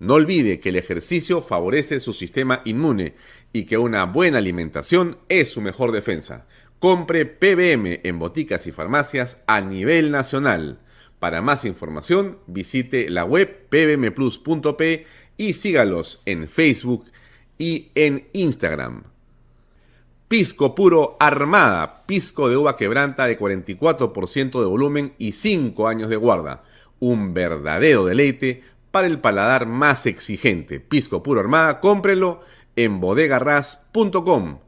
[0.00, 3.14] No olvide que el ejercicio favorece su sistema inmune
[3.52, 6.46] y que una buena alimentación es su mejor defensa.
[6.78, 10.78] Compre PBM en boticas y farmacias a nivel nacional.
[11.18, 15.06] Para más información, visite la web pbmplus.p
[15.36, 17.06] y sígalos en Facebook
[17.58, 19.02] y en Instagram.
[20.28, 26.16] Pisco puro Armada, pisco de uva quebranta de 44% de volumen y 5 años de
[26.16, 26.64] guarda.
[27.00, 30.80] Un verdadero deleite para el paladar más exigente.
[30.80, 32.40] Pisco puro Armada, cómprelo
[32.76, 34.58] en bodegarras.com.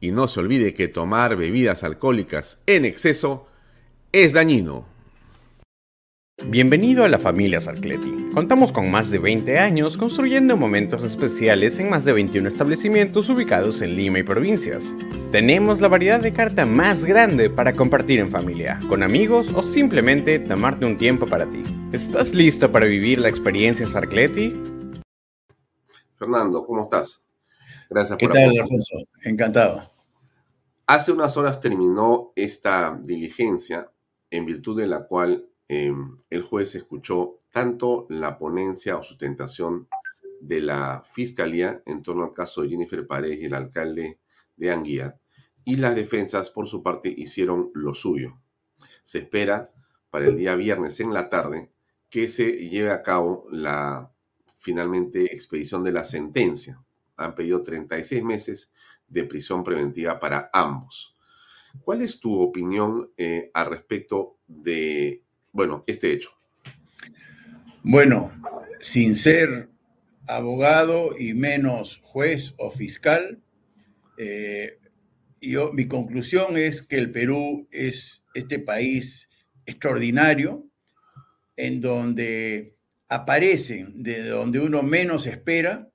[0.00, 3.48] Y no se olvide que tomar bebidas alcohólicas en exceso
[4.12, 4.86] es dañino.
[6.46, 8.30] Bienvenido a la familia Sarcleti.
[8.32, 13.82] Contamos con más de 20 años construyendo momentos especiales en más de 21 establecimientos ubicados
[13.82, 14.96] en Lima y provincias.
[15.32, 20.38] Tenemos la variedad de carta más grande para compartir en familia, con amigos o simplemente
[20.38, 21.62] tomarte un tiempo para ti.
[21.92, 24.54] ¿Estás listo para vivir la experiencia Sarcleti?
[26.16, 27.24] Fernando, ¿cómo estás?
[27.90, 28.96] Gracias por ¿Qué tal, Alfonso?
[29.24, 29.90] Encantado.
[30.86, 33.90] Hace unas horas terminó esta diligencia
[34.30, 39.88] en virtud de la cual em, el juez escuchó tanto la ponencia o sustentación
[40.40, 44.18] de la fiscalía en torno al caso de Jennifer Paredes y el alcalde
[44.56, 45.20] de Anguía,
[45.64, 48.40] y las defensas, por su parte, hicieron lo suyo.
[49.04, 49.72] Se espera
[50.10, 51.70] para el día viernes en la tarde
[52.08, 54.10] que se lleve a cabo la
[54.56, 56.82] finalmente expedición de la sentencia
[57.18, 58.72] han pedido 36 meses
[59.06, 61.14] de prisión preventiva para ambos.
[61.82, 66.30] ¿Cuál es tu opinión eh, al respecto de, bueno, este hecho?
[67.82, 68.32] Bueno,
[68.80, 69.68] sin ser
[70.26, 73.40] abogado y menos juez o fiscal,
[74.18, 74.78] eh,
[75.40, 79.28] yo, mi conclusión es que el Perú es este país
[79.66, 80.66] extraordinario
[81.56, 82.76] en donde
[83.08, 85.90] aparecen de donde uno menos espera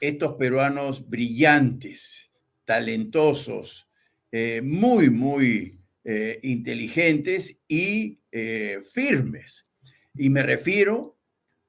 [0.00, 2.30] estos peruanos brillantes,
[2.64, 3.88] talentosos,
[4.30, 9.66] eh, muy, muy eh, inteligentes y eh, firmes.
[10.14, 11.18] Y me refiero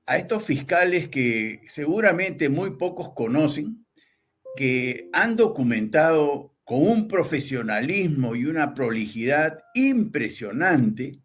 [0.05, 3.83] a estos fiscales que seguramente muy pocos conocen,
[4.55, 11.19] que han documentado con un profesionalismo y una prolijidad impresionante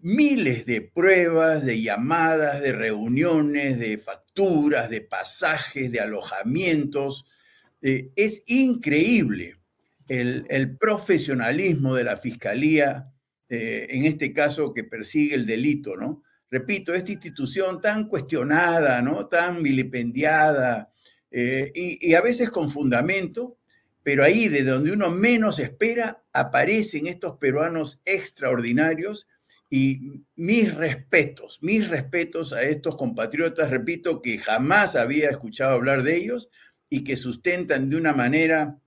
[0.00, 7.26] miles de pruebas, de llamadas, de reuniones, de facturas, de pasajes, de alojamientos.
[7.82, 9.56] Eh, es increíble
[10.08, 13.12] el, profesionalismo de la fiscalía,
[13.48, 16.22] eh, en este caso que persigue el delito, ¿no?
[16.50, 19.26] Repito, esta institución tan cuestionada, ¿no?
[19.26, 20.92] Tan vilipendiada
[21.30, 23.58] eh, y, y a veces con fundamento,
[24.02, 29.26] pero ahí de donde uno menos espera aparecen estos peruanos extraordinarios
[29.70, 36.16] y mis respetos, mis respetos a estos compatriotas, repito, que jamás había escuchado hablar de
[36.16, 36.50] ellos
[36.88, 38.78] y que sustentan de una manera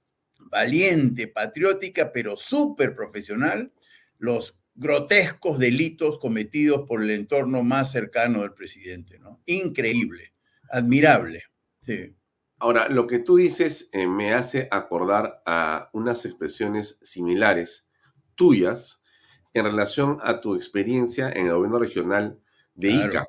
[0.50, 3.72] valiente, patriótica, pero súper profesional,
[4.18, 9.20] los grotescos delitos cometidos por el entorno más cercano del presidente.
[9.20, 9.42] ¿no?
[9.46, 10.34] Increíble,
[10.70, 11.44] admirable.
[12.60, 17.88] Ahora, lo que tú dices eh, me hace acordar a unas expresiones similares
[18.36, 19.04] tuyas
[19.54, 22.40] en relación a tu experiencia en el gobierno regional
[22.74, 23.28] de ICA.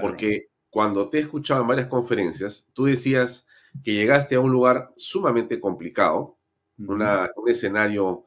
[0.00, 3.46] Porque cuando te he escuchado en varias conferencias, tú decías
[3.84, 6.37] que llegaste a un lugar sumamente complicado,
[6.78, 8.26] un escenario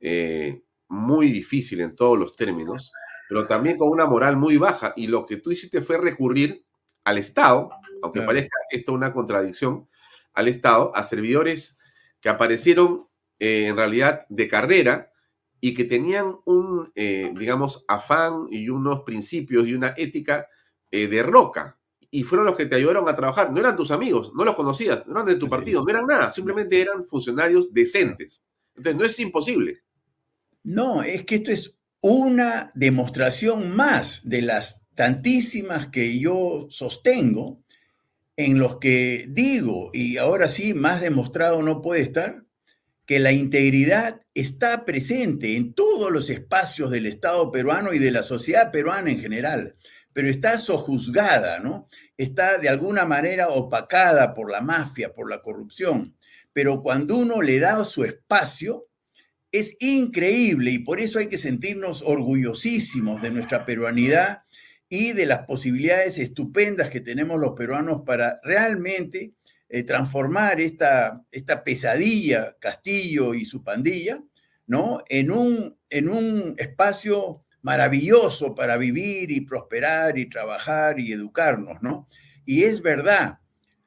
[0.00, 2.92] eh, muy difícil en todos los términos,
[3.28, 4.92] pero también con una moral muy baja.
[4.96, 6.64] Y lo que tú hiciste fue recurrir
[7.04, 7.70] al Estado,
[8.02, 9.88] aunque parezca esto una contradicción,
[10.32, 11.78] al Estado, a servidores
[12.20, 13.06] que aparecieron
[13.38, 15.10] eh, en realidad de carrera,
[15.60, 20.48] y que tenían un, eh, digamos, afán y unos principios y una ética
[20.90, 21.78] eh, de roca.
[22.10, 23.52] Y fueron los que te ayudaron a trabajar.
[23.52, 26.30] No eran tus amigos, no los conocías, no eran de tu partido, no eran nada,
[26.30, 28.42] simplemente eran funcionarios decentes.
[28.76, 29.82] Entonces, no es imposible.
[30.62, 37.62] No, es que esto es una demostración más de las tantísimas que yo sostengo,
[38.36, 42.44] en los que digo, y ahora sí, más demostrado no puede estar,
[43.04, 48.22] que la integridad está presente en todos los espacios del Estado peruano y de la
[48.22, 49.74] sociedad peruana en general,
[50.12, 51.88] pero está sojuzgada, ¿no?
[52.16, 56.16] Está de alguna manera opacada por la mafia, por la corrupción.
[56.52, 58.88] pero cuando uno le da su espacio,
[59.52, 64.42] es increíble y por eso hay que sentirnos orgullosísimos de nuestra peruanidad
[64.88, 69.32] y de las posibilidades estupendas que tenemos los peruanos para realmente
[69.68, 74.20] eh, transformar esta, esta pesadilla, Castillo y su pandilla,
[74.66, 75.02] ¿no?
[75.08, 82.08] En un, en un espacio maravilloso para vivir y prosperar y trabajar y educarnos, ¿no?
[82.44, 83.38] Y es verdad,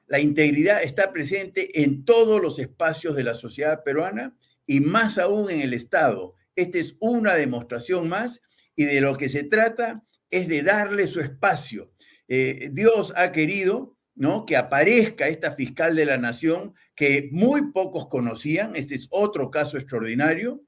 [0.07, 5.49] la integridad está presente en todos los espacios de la sociedad peruana y más aún
[5.49, 6.35] en el Estado.
[6.55, 8.41] Esta es una demostración más
[8.75, 11.91] y de lo que se trata es de darle su espacio.
[12.27, 14.45] Eh, Dios ha querido ¿no?
[14.45, 19.77] que aparezca esta fiscal de la nación que muy pocos conocían, este es otro caso
[19.77, 20.63] extraordinario,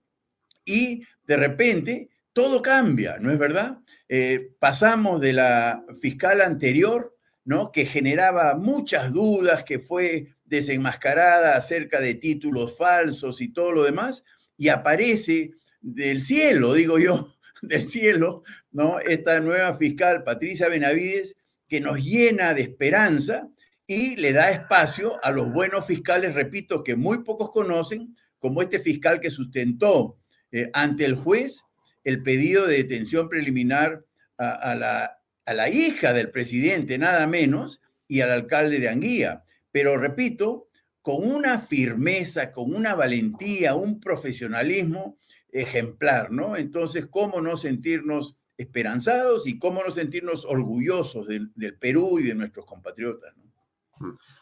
[0.66, 3.80] y de repente todo cambia, ¿no es verdad?
[4.10, 7.16] Eh, pasamos de la fiscal anterior,
[7.46, 7.72] ¿no?
[7.72, 14.26] que generaba muchas dudas, que fue desenmascarada acerca de títulos falsos y todo lo demás,
[14.58, 19.00] y aparece del cielo, digo yo, del cielo, ¿no?
[19.00, 21.38] Esta nueva fiscal, Patricia Benavides,
[21.70, 23.48] que nos llena de esperanza
[23.88, 28.82] y le da espacio a los buenos fiscales, repito, que muy pocos conocen, como este
[28.82, 30.18] fiscal que sustentó
[30.52, 31.65] eh, ante el juez
[32.06, 34.06] el pedido de detención preliminar
[34.38, 39.46] a, la, a la hija del presidente, nada menos, y al alcalde de Anguía
[39.76, 40.70] pero repito,
[41.02, 45.18] con una firmeza, con una valentía, un profesionalismo
[45.52, 46.56] ejemplar, ¿no?
[46.56, 52.66] Entonces, ¿cómo no sentirnos esperanzados y cómo no sentirnos orgullosos del, Perú y de nuestros
[52.66, 53.36] compatriotas?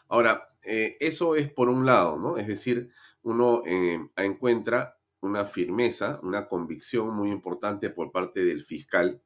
[0.06, 2.38] Ahora, eh, eso es por un lado, ¿no?
[2.38, 2.90] Es decir,
[3.24, 9.20] uno eh, encuentra una firmeza, una convicción muy importante por parte del fiscal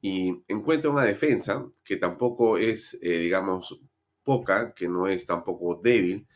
[0.00, 3.80] y encuentra una defensa que tampoco es, eh, digamos,
[4.22, 6.26] poca, que no es tampoco débil,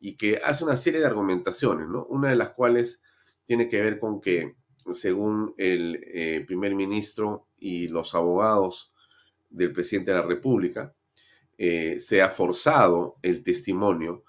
[0.00, 2.06] y que hace una serie de argumentaciones, ¿no?
[2.06, 3.02] Una de las cuales
[3.44, 4.56] tiene que ver con que,
[4.92, 8.92] según el eh, primer ministro y los abogados
[9.50, 10.94] del presidente de la República,
[11.58, 14.24] eh, se ha forzado el testimonio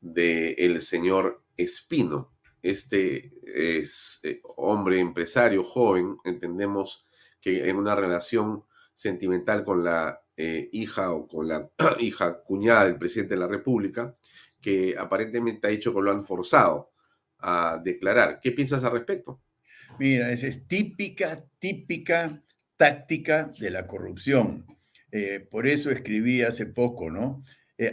[0.00, 2.32] del señor Espino.
[2.62, 7.06] Este es eh, hombre empresario joven, entendemos
[7.40, 12.98] que en una relación sentimental con la eh, hija o con la hija cuñada del
[12.98, 14.16] presidente de la República,
[14.60, 16.92] que aparentemente ha dicho que lo han forzado
[17.38, 18.40] a declarar.
[18.40, 19.42] ¿Qué piensas al respecto?
[19.98, 22.42] Mira, esa es típica, típica
[22.76, 24.66] táctica de la corrupción.
[25.10, 27.44] Eh, por eso escribí hace poco, ¿no?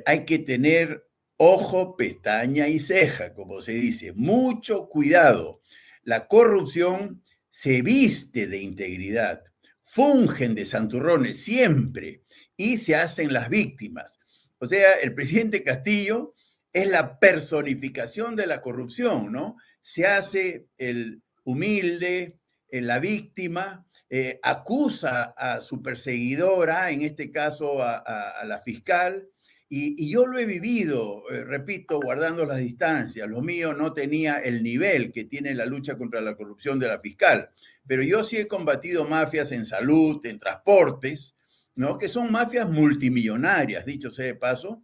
[0.06, 1.09] Hay que tener
[1.42, 4.12] ojo, pestaña y ceja, como se dice.
[4.12, 5.62] Mucho cuidado.
[6.04, 9.44] La corrupción se viste de integridad,
[9.82, 12.24] fungen de santurrones siempre
[12.58, 14.20] y se hacen las víctimas.
[14.60, 16.34] O sea, el presidente Castillo
[16.74, 19.56] es la personificación de la corrupción, ¿no?
[19.82, 22.38] Se hace el humilde,
[22.70, 29.28] la víctima, eh, acusa a su perseguidora, en este caso a, la fiscal,
[29.72, 33.30] y, yo lo he vivido, eh, repito, guardando las distancias.
[33.30, 37.00] Lo mío no tenía el nivel que tiene la lucha contra la corrupción de la
[37.00, 37.52] fiscal,
[37.86, 41.36] pero yo sí he combatido mafias en salud, en transportes,
[41.76, 42.00] ¿no?
[42.00, 44.82] que son mafias multimillonarias, dicho sea de paso,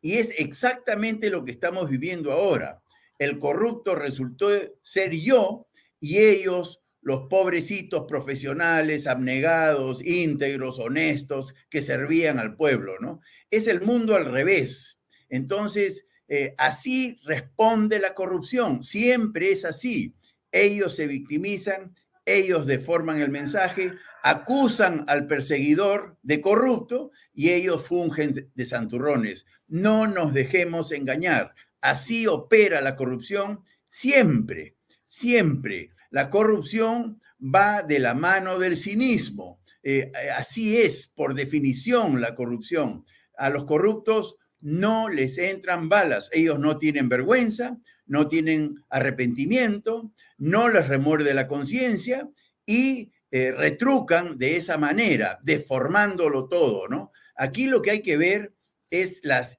[0.00, 2.80] y es exactamente lo que estamos viviendo ahora.
[3.18, 4.48] El corrupto resultó
[4.82, 5.66] ser yo
[5.98, 13.20] y ellos, los pobrecitos profesionales, abnegados, íntegros, honestos, que servían al pueblo, ¿no?
[13.50, 14.98] Es el mundo al revés.
[15.28, 20.14] Entonces, eh, así responde la corrupción, siempre es así.
[20.52, 21.94] Ellos se victimizan,
[22.26, 23.92] ellos deforman el mensaje,
[24.22, 29.46] acusan al perseguidor de corrupto y ellos fungen de santurrones.
[29.66, 31.54] No nos dejemos engañar.
[31.80, 34.76] Así opera la corrupción siempre,
[35.06, 35.90] siempre.
[36.10, 39.60] La corrupción va de la mano del cinismo.
[39.82, 43.06] Eh, así es, por definición, la corrupción.
[43.38, 46.28] A los corruptos no les entran balas.
[46.32, 52.28] Ellos no tienen vergüenza, no tienen arrepentimiento, no les remuerde la conciencia
[52.66, 57.12] y eh, retrucan de esa manera, deformándolo todo, ¿no?
[57.36, 58.52] Aquí lo que hay que ver
[58.90, 59.58] es las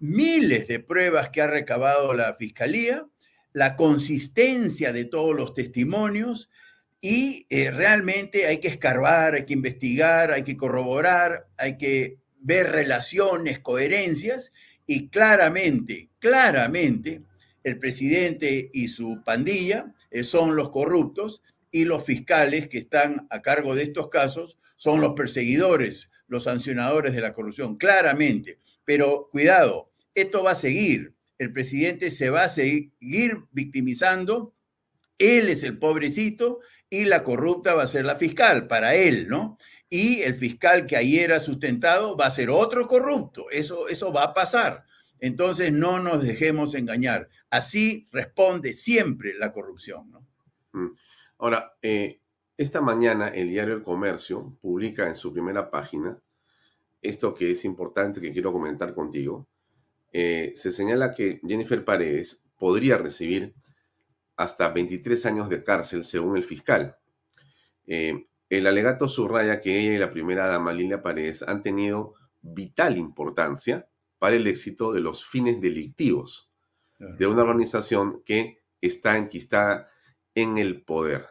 [0.00, 3.06] miles de pruebas que ha recabado la Fiscalía,
[3.52, 6.50] la consistencia de todos los testimonios
[7.00, 12.70] y eh, realmente hay que escarbar, hay que investigar, hay que corroborar, hay que ver
[12.70, 14.52] relaciones, coherencias
[14.86, 17.22] y claramente, claramente
[17.62, 23.42] el presidente y su pandilla eh, son los corruptos y los fiscales que están a
[23.42, 28.58] cargo de estos casos son los perseguidores, los sancionadores de la corrupción, claramente.
[28.84, 31.14] Pero cuidado, esto va a seguir.
[31.38, 34.54] el presidente se va a seguir victimizando,
[35.18, 36.60] él es el pobrecito
[36.90, 39.56] y la corrupta va a ser la fiscal para él, ¿no?
[39.90, 44.22] Y el fiscal que ayer ha sustentado va a ser otro corrupto, eso, eso va
[44.22, 44.84] a pasar.
[45.18, 47.28] Entonces no nos dejemos engañar.
[47.50, 50.10] Así responde siempre la corrupción.
[50.72, 50.86] Mm.
[51.38, 52.20] Ahora, eh,
[52.56, 56.18] esta mañana el diario El Comercio publica en su primera página
[57.02, 59.48] esto que es importante que quiero comentar contigo.
[60.12, 63.54] Eh, se señala que Jennifer Paredes podría recibir
[64.36, 66.96] hasta 23 años de cárcel según el fiscal.
[67.86, 72.98] Eh, el alegato subraya que ella y la primera dama Lilia Paredes han tenido vital
[72.98, 73.88] importancia
[74.18, 76.50] para el éxito de los fines delictivos
[76.98, 79.88] de una organización que está enquistada
[80.34, 81.26] en el poder.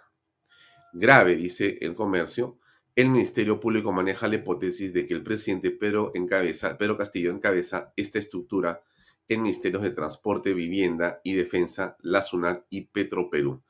[0.94, 2.58] Grave, dice el comercio,
[2.96, 7.94] el Ministerio Público maneja la hipótesis de que el presidente Pedro, encabeza, Pedro Castillo encabeza
[7.96, 8.82] esta estructura
[9.28, 13.62] en ministerios de Transporte, Vivienda y Defensa, la SUNAT y Petroperú.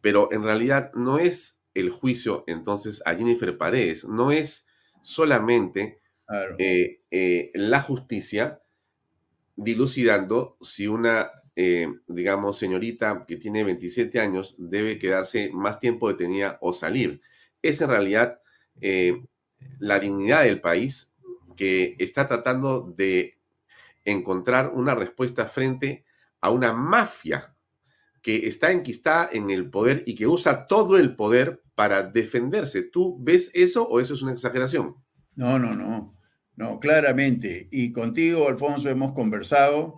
[0.00, 4.68] Pero en realidad no es el juicio entonces a Jennifer Paredes, no es
[5.02, 6.00] solamente
[6.58, 8.62] eh, eh, la justicia
[9.56, 16.58] dilucidando si una eh, digamos, señorita que tiene 27 años debe quedarse más tiempo detenida
[16.62, 17.20] o salir.
[17.60, 18.40] Es en realidad
[19.78, 21.12] la dignidad del país
[21.56, 23.38] que está tratando de
[24.06, 26.06] encontrar una respuesta frente
[26.40, 27.49] a una mafia
[28.22, 32.82] que está enquistada en el poder y que usa todo el poder para defenderse.
[32.82, 34.96] ¿Tú ves eso o eso es una exageración?
[35.34, 36.16] No, no, no.
[36.56, 37.68] No, claramente.
[37.70, 39.96] Y contigo, Alfonso, hemos conversado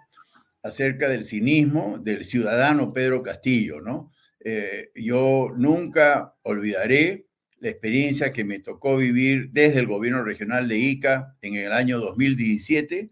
[0.62, 4.12] acerca del cinismo del ciudadano Pedro Castillo, ¿no?
[4.38, 7.26] Eh, yo nunca olvidaré
[7.58, 11.98] la experiencia que me tocó vivir desde el gobierno regional de Ica en el año
[11.98, 13.10] 2017,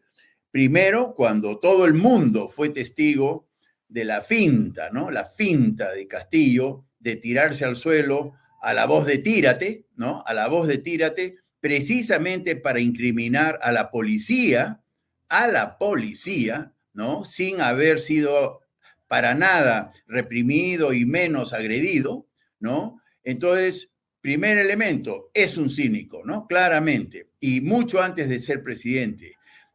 [0.51, 3.50] primero cuando todo el mundo fue testigo
[3.91, 5.11] de la finta, ¿no?
[5.11, 10.23] La finta de Castillo de tirarse al suelo a la voz de tírate, ¿no?
[10.27, 14.81] A la voz de tírate, precisamente para incriminar a la policía,
[15.29, 17.25] a la policía, ¿no?
[17.25, 18.61] Sin haber sido
[19.09, 22.29] para nada reprimido y menos agredido,
[22.61, 23.03] ¿no?
[23.25, 26.47] Entonces, primer elemento, es un cínico, ¿no?
[26.47, 29.35] Claramente, y mucho antes de ser presidente.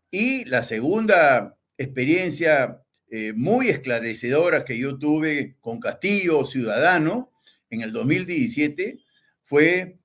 [0.10, 2.82] Y la segunda experiencia
[3.18, 7.32] eh, muy esclarecedora que yo tuve con Castillo Ciudadano
[7.70, 9.00] en el 2017
[9.46, 10.00] fue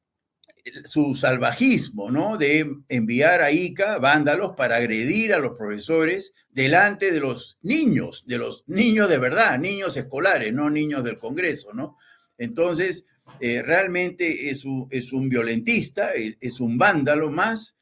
[0.85, 2.39] su salvajismo, ¿no?
[2.39, 8.39] De enviar a ICA vándalos para agredir a los profesores delante de los niños, de
[8.39, 11.97] los niños de verdad, niños escolares, no niños del Congreso, ¿no?
[12.39, 13.07] Entonces,
[13.41, 17.77] eh, realmente es un, es un violentista, es, un vándalo más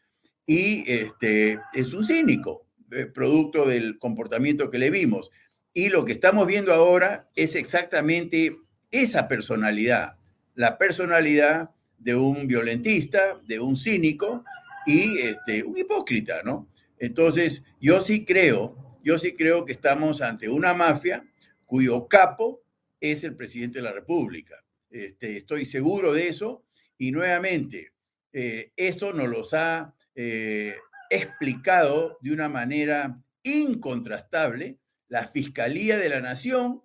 [0.46, 2.67] y este, es un cínico,
[3.14, 5.30] producto del comportamiento que le vimos.
[5.72, 8.56] Y lo que estamos viendo ahora es exactamente
[8.90, 10.16] esa personalidad,
[10.54, 14.44] la personalidad de un violentista, de un cínico
[14.86, 16.68] y este, un hipócrita, ¿no?
[16.98, 21.24] Entonces, yo sí creo, yo sí creo que estamos ante una mafia
[21.66, 22.62] cuyo capo
[23.00, 24.56] es el presidente de la República.
[24.90, 26.64] Este, estoy seguro de eso
[26.96, 27.92] y nuevamente,
[28.32, 30.76] eh, esto nos los ha eh,
[31.10, 34.78] explicado de una manera incontrastable
[35.08, 36.82] la Fiscalía de la Nación,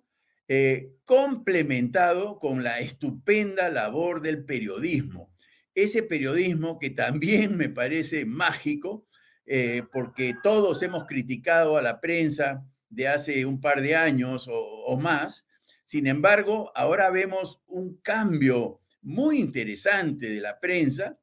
[0.48, 5.32] eh, complementado con la estupenda labor del periodismo.
[5.74, 9.06] Ese periodismo que también me parece mágico,
[9.46, 14.98] eh, porque todos hemos criticado a la prensa de hace un par de años o,
[14.98, 15.46] más.
[15.84, 21.18] Sin embargo, ahora vemos un cambio muy interesante de la prensa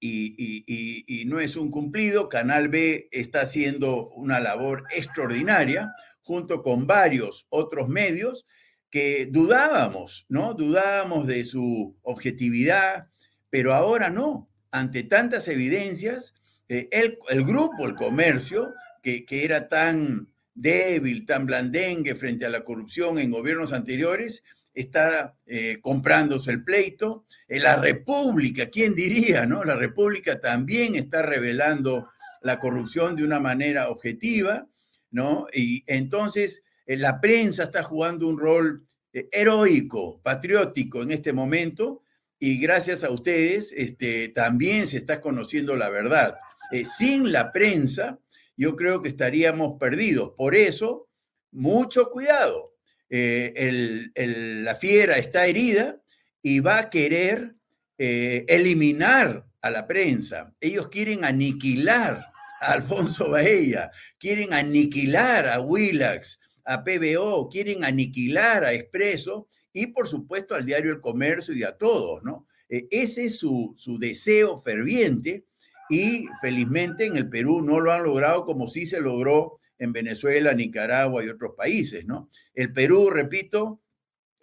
[0.00, 2.28] y, no es un cumplido.
[2.28, 8.46] Canal B está haciendo una labor extraordinaria junto con varios otros medios
[8.90, 10.54] que dudábamos, ¿no?
[10.54, 13.08] Dudábamos de su objetividad,
[13.50, 14.48] pero ahora no.
[14.70, 16.34] Ante tantas evidencias,
[16.68, 23.18] eh, el, grupo, el comercio, que, era tan débil, tan blandengue frente a la corrupción
[23.18, 24.42] en gobiernos anteriores,
[24.80, 27.24] está eh, comprándose el pleito.
[27.48, 29.64] En la República, ¿quién diría, no?
[29.64, 32.08] La República también está revelando
[32.42, 34.66] la corrupción de una manera objetiva,
[35.10, 35.46] ¿no?
[35.52, 42.02] Y entonces eh, la prensa está jugando un rol heroico, patriótico en este momento,
[42.38, 46.36] y gracias a ustedes este, también se está conociendo la verdad.
[46.70, 48.18] Eh, sin la prensa,
[48.56, 50.32] yo creo que estaríamos perdidos.
[50.36, 51.08] Por eso,
[51.50, 52.74] mucho cuidado.
[53.10, 56.00] Eh, la fiera está herida
[56.42, 57.54] y va a querer
[57.96, 60.54] eh, eliminar a la prensa.
[60.60, 62.26] Ellos quieren aniquilar
[62.60, 70.06] a Alfonso Baella, quieren aniquilar a Willax, a PBO, quieren aniquilar a Expreso y por
[70.06, 72.46] supuesto al diario El Comercio y a todos, ¿no?
[72.68, 75.46] Eh, ese es su, su deseo ferviente
[75.88, 80.52] y felizmente en el Perú no lo han logrado como sí se logró en Venezuela,
[80.52, 82.30] Nicaragua y otros países, ¿no?
[82.54, 83.80] El Perú, repito,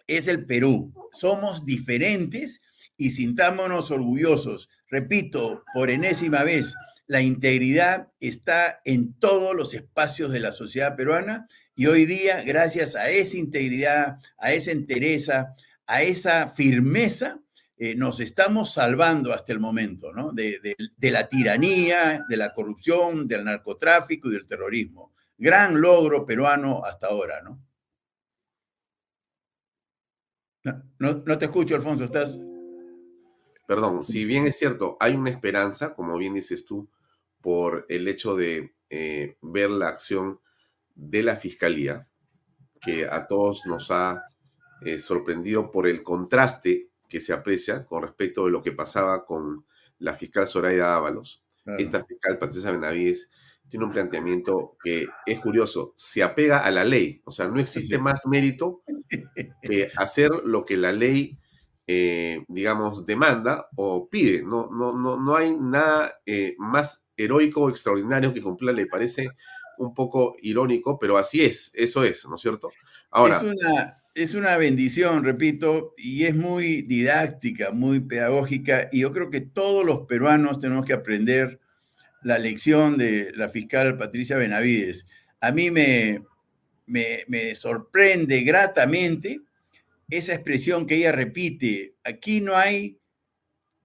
[0.06, 0.92] es el Perú.
[1.12, 2.60] Somos diferentes
[2.96, 4.70] y sintámonos orgullosos.
[4.88, 6.74] Repito, por enésima vez,
[7.06, 12.96] la integridad está en todos los espacios de la sociedad peruana y hoy día, gracias
[12.96, 15.54] a esa integridad, a esa entereza,
[15.86, 17.40] a esa firmeza,
[17.78, 20.32] eh, nos estamos salvando hasta el momento, ¿no?
[20.32, 20.58] De,
[20.96, 25.12] de, la tiranía, de la corrupción, del narcotráfico y del terrorismo.
[25.38, 27.62] Gran logro peruano hasta ahora, ¿no?
[30.98, 32.38] No, no te escucho, Alfonso, estás...
[33.68, 36.88] Perdón, si bien es cierto, hay una esperanza, como bien dices tú,
[37.40, 40.40] por el hecho de eh, ver la acción
[40.94, 42.08] de la Fiscalía,
[42.80, 44.24] que a todos nos ha
[44.82, 49.64] eh, sorprendido por el contraste que se aprecia con respecto de lo que pasaba con
[49.98, 51.42] la fiscal Soraya Ábalos.
[51.78, 53.28] Esta fiscal Patricia Benavides
[53.68, 57.98] tiene un planteamiento que es curioso, se apega a la ley, o sea, no existe
[57.98, 58.82] más mérito
[59.62, 61.38] que hacer lo que la ley
[61.88, 64.42] eh, digamos, demanda o pide.
[64.42, 69.28] No, no, no, no hay nada eh, más heroico o extraordinario que cumplir Le parece
[69.78, 72.70] un poco irónico, pero así es, eso es, ¿no es cierto?
[73.10, 73.36] Ahora.
[73.36, 79.30] Es una, es una bendición, repito, y es muy didáctica, muy pedagógica, y yo creo
[79.30, 81.60] que todos los peruanos tenemos que aprender
[82.26, 85.06] la lección de la fiscal Patricia Benavides.
[85.40, 86.24] A mí me,
[86.84, 89.42] me, sorprende gratamente
[90.10, 92.98] esa expresión que ella repite, aquí no hay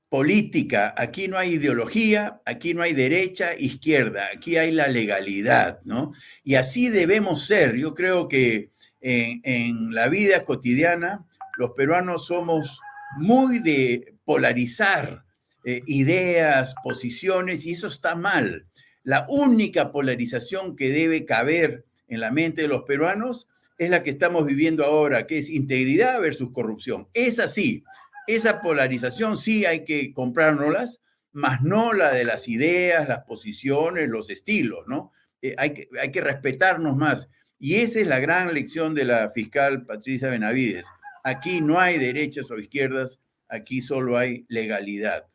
[0.09, 6.13] política, aquí no hay ideología, aquí no hay derecha, izquierda, aquí hay la legalidad, ¿no?
[6.43, 7.75] Y así debemos ser.
[7.75, 8.71] Yo creo que
[9.01, 11.27] en, la vida cotidiana
[11.57, 12.79] los peruanos somos
[13.17, 15.25] muy de polarizar
[15.63, 18.65] eh, ideas, posiciones, y eso está mal.
[19.03, 23.47] La única polarización que debe caber en la mente de los peruanos
[23.77, 27.07] es la que estamos viviendo ahora, que es integridad versus corrupción.
[27.13, 27.83] Es así.
[28.27, 31.01] Esa polarización sí hay que comprárnoslas,
[31.31, 35.11] más no la de las ideas, las posiciones, los estilos, ¿no?
[35.41, 37.29] Eh, hay, que, respetarnos más.
[37.57, 40.85] Y esa es la gran lección de la fiscal Patricia Benavides.
[41.23, 45.25] Aquí no hay derechas o izquierdas, aquí solo hay legalidad.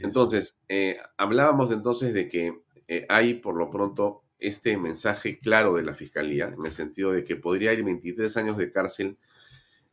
[0.00, 5.82] Entonces, eh, hablábamos entonces de que eh, hay por lo pronto este mensaje claro de
[5.82, 9.18] la Fiscalía, en el sentido de que podría ir 23 años de cárcel.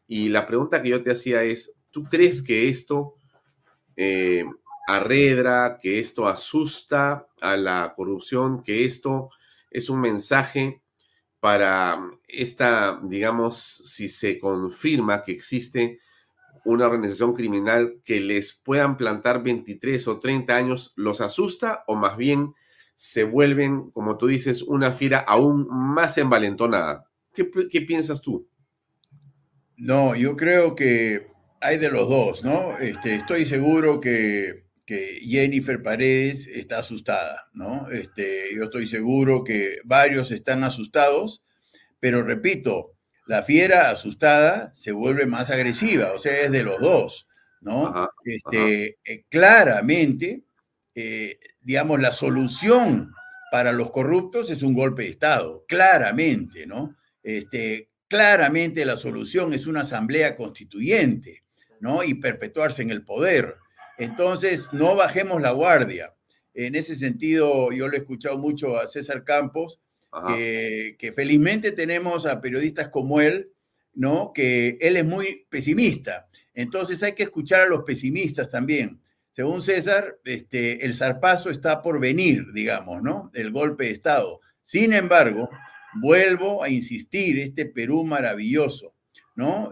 [0.07, 3.15] Y la pregunta que yo te hacía es, ¿tú crees que esto
[3.95, 4.45] eh,
[4.87, 9.29] arredra, que esto asusta a la corrupción, que esto
[9.71, 10.81] es un mensaje
[11.39, 15.99] para esta, digamos, si se confirma que existe
[16.65, 22.17] una organización criminal que les puedan plantar 23 o 30 años, ¿los asusta o más
[22.17, 22.53] bien
[22.95, 27.05] se vuelven, como tú dices, una fiera aún más envalentonada.
[27.33, 28.49] ¿Qué, qué piensas tú?
[29.75, 31.27] No, yo creo que
[31.59, 32.77] hay de los dos, ¿no?
[32.77, 37.89] Este, estoy seguro que, que, Jennifer Paredes está asustada, ¿no?
[37.89, 41.43] Este, yo estoy seguro que varios están asustados,
[41.99, 42.94] pero repito,
[43.25, 47.27] la fiera asustada se vuelve más agresiva, o sea, es de los dos,
[47.61, 48.09] ¿no?
[48.23, 50.43] este, eh, claramente,
[50.93, 53.13] eh, digamos, la solución
[53.51, 56.95] para los corruptos es un golpe de Estado, claramente, ¿no?
[57.23, 61.43] Este, claramente la solución es una asamblea constituyente,
[61.79, 62.03] ¿no?
[62.03, 63.55] Y perpetuarse en el poder.
[63.97, 66.13] Entonces, no bajemos la guardia.
[66.53, 69.79] En ese sentido, yo le he escuchado mucho a César Campos,
[70.27, 73.51] que, felizmente tenemos a periodistas como él,
[73.93, 74.31] ¿no?
[74.33, 76.27] Que él es muy pesimista.
[76.53, 79.01] Entonces hay que escuchar a los pesimistas también.
[79.31, 83.31] Según César, este, el zarpazo está por venir, digamos, ¿no?
[83.33, 84.39] El golpe de Estado.
[84.63, 85.49] Sin embargo,
[85.95, 88.95] vuelvo a insistir, este Perú maravilloso,
[89.35, 89.71] ¿no?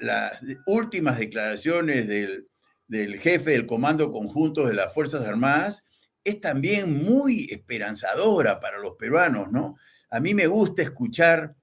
[0.00, 2.48] las últimas declaraciones del,
[2.88, 5.84] del jefe del Comando Conjunto de las Fuerzas Armadas
[6.26, 9.76] es también muy esperanzadora para los peruanos, ¿no?
[10.10, 11.54] A mí me gusta escuchar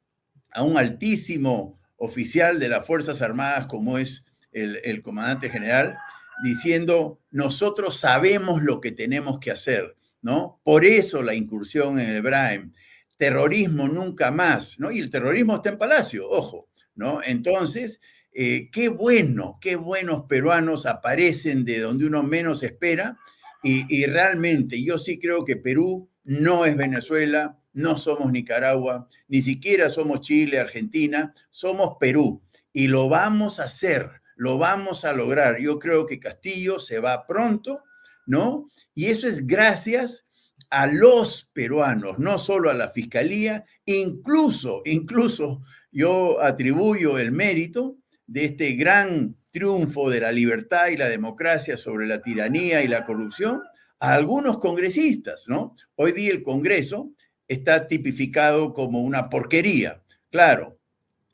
[0.51, 5.97] a un altísimo oficial de las Fuerzas Armadas como es el, comandante general,
[6.45, 10.61] diciendo, nosotros sabemos lo que tenemos que hacer, ¿no?
[10.63, 12.71] Por eso la incursión en el Braem.
[13.17, 14.91] Terrorismo nunca más, ¿no?
[14.91, 17.21] Y el terrorismo está en Palacio, ojo, ¿no?
[17.21, 17.99] Entonces,
[18.31, 23.17] eh, qué bueno, qué buenos peruanos aparecen de donde uno menos espera
[23.63, 29.89] Y, realmente yo sí creo que Perú no es Venezuela, no somos Nicaragua, ni siquiera
[29.89, 32.41] somos Chile, Argentina, somos Perú.
[32.73, 35.59] Y lo vamos a hacer, lo vamos a lograr.
[35.59, 37.83] Yo creo que Castillo se va pronto,
[38.25, 38.69] ¿no?
[38.93, 40.25] Y eso es gracias
[40.69, 45.61] a los peruanos, no solo a la fiscalía, incluso, incluso
[45.91, 52.07] yo atribuyo el mérito de este gran triunfo de la libertad y la democracia sobre
[52.07, 53.61] la tiranía y la corrupción
[53.99, 55.75] a algunos congresistas, ¿no?
[55.95, 57.11] Hoy día el Congreso
[57.47, 60.01] está tipificado como una porquería.
[60.31, 60.79] Claro,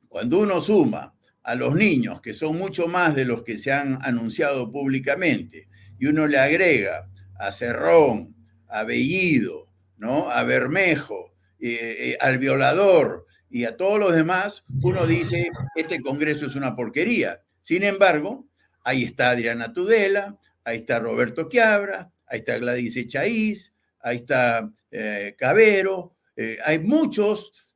[0.10, 3.98] cuando uno suma a los niños, que son mucho más de los que se han
[4.02, 7.10] anunciado públicamente, y uno le agrega
[7.40, 8.36] a Cerrón,
[8.68, 10.30] a Bellido, ¿no?
[10.30, 16.48] a Bermejo, eh, eh, al violador y a todos los demás, uno dice, este Congreso
[16.48, 17.42] es una porquería.
[17.62, 18.48] Sin embargo,
[18.84, 25.36] ahí está Adriana Tudela, ahí está Roberto Quiabra, ahí está Gladys Echaíz, ahí está eh,
[25.38, 26.16] Cabero,
[26.64, 27.70] hay muchos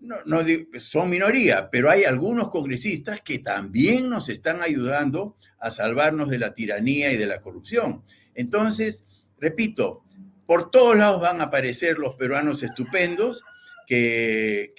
[0.00, 0.38] no,
[0.78, 6.54] son minoría, pero hay algunos congresistas que también nos están ayudando a salvarnos de la
[6.54, 8.04] tiranía y de la corrupción.
[8.34, 9.04] Entonces,
[9.38, 10.04] repito,
[10.46, 13.44] por todos lados van a aparecer los peruanos estupendos
[13.86, 14.72] que,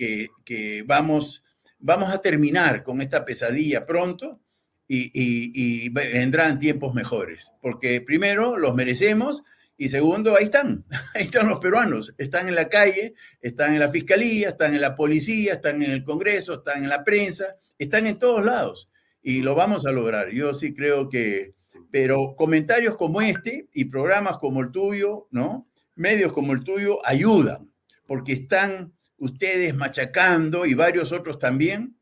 [0.46, 1.44] que, vamos,
[1.80, 4.40] vamos a terminar con esta pesadilla pronto
[4.88, 9.44] y, vendrán tiempos mejores, porque primero los merecemos
[9.78, 13.90] y segundo, ahí están, ahí están los peruanos, están en la calle, están en la
[13.90, 18.20] fiscalía, están en la policía, están en el Congreso, están en la prensa, están en
[18.20, 18.90] todos lados
[19.22, 20.32] y lo vamos a lograr.
[20.32, 21.54] Yo sí creo que,
[21.92, 25.68] pero comentarios como este y programas como el tuyo, ¿no?
[25.96, 27.72] Medios como el tuyo ayudan
[28.06, 31.96] porque están ustedes machacando y varios otros también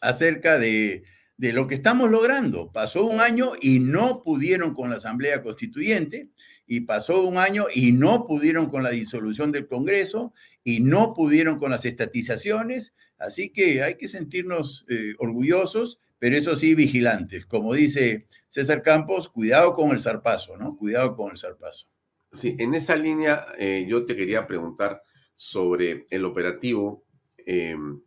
[0.00, 1.04] acerca de,
[1.36, 2.70] de lo que estamos logrando.
[2.72, 6.28] Pasó un año y no pudieron con la Asamblea Constituyente
[6.66, 11.58] y pasó un año y no pudieron con la disolución del Congreso y no pudieron
[11.58, 12.92] con las estatizaciones.
[13.16, 17.46] Así que hay que sentirnos eh, orgullosos, pero eso sí, vigilantes.
[17.46, 20.76] Como dice César Campos, cuidado con el zarpazo, ¿no?
[20.76, 21.86] Cuidado con el zarpazo.
[22.32, 25.02] Sí, en esa línea eh, yo te quería preguntar
[25.38, 27.04] sobre el operativo
[27.46, 28.02] em,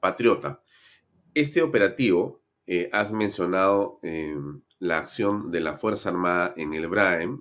[0.00, 0.60] Patriota.
[1.32, 7.40] Este operativo, eh, has mencionado em, la acción de la Fuerza Armada en el BRAEM,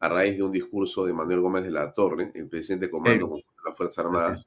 [0.00, 3.36] a raíz de un discurso de Manuel Gómez de la Torre, el presidente de comando
[3.36, 4.44] de la Fuerza Armada.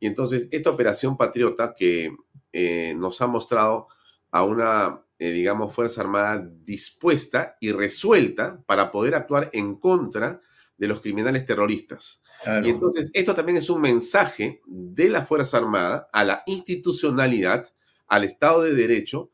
[0.00, 2.12] Y entonces, esta operación patriota que
[2.52, 3.86] eh, nos ha mostrado
[4.32, 10.40] a una, eh, digamos, Fuerza Armada dispuesta y resuelta para poder actuar en contra
[10.76, 12.20] de los criminales terroristas.
[12.62, 17.72] Y entonces, esto también es un mensaje de la Fuerza Armada a la institucionalidad,
[18.06, 19.32] al Estado de Derecho,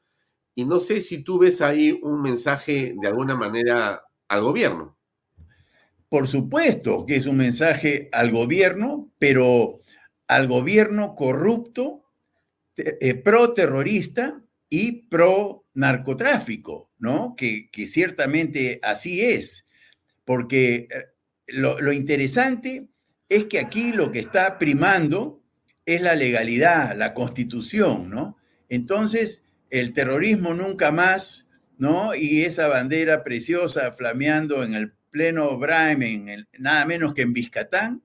[0.54, 4.96] y no sé si tú ves ahí un mensaje de alguna manera al gobierno.
[6.08, 9.80] Por supuesto que es un mensaje al gobierno, pero
[10.26, 12.04] al gobierno corrupto,
[12.76, 17.34] eh, pro terrorista y pro narcotráfico, ¿no?
[17.36, 19.66] Que, ciertamente así es,
[20.24, 21.06] porque eh,
[21.46, 22.91] lo, lo interesante
[23.36, 25.40] es que aquí lo que está primando
[25.86, 28.36] es la legalidad, la constitución, ¿no?
[28.68, 32.14] Entonces, el terrorismo nunca más, ¿no?
[32.14, 38.02] Y esa bandera preciosa flameando en el pleno Braime, nada menos que en Vizcatán,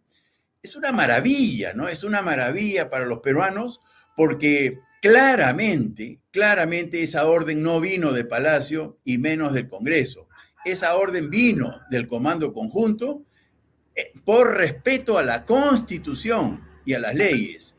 [0.63, 1.89] es una maravilla, ¿no?
[1.89, 3.81] Es una maravilla para los peruanos
[4.15, 10.29] porque claramente, claramente esa orden no vino de Palacio y menos del Congreso.
[10.63, 13.25] Esa orden vino del Comando Conjunto
[14.25, 17.75] por respeto a la Constitución y a las leyes.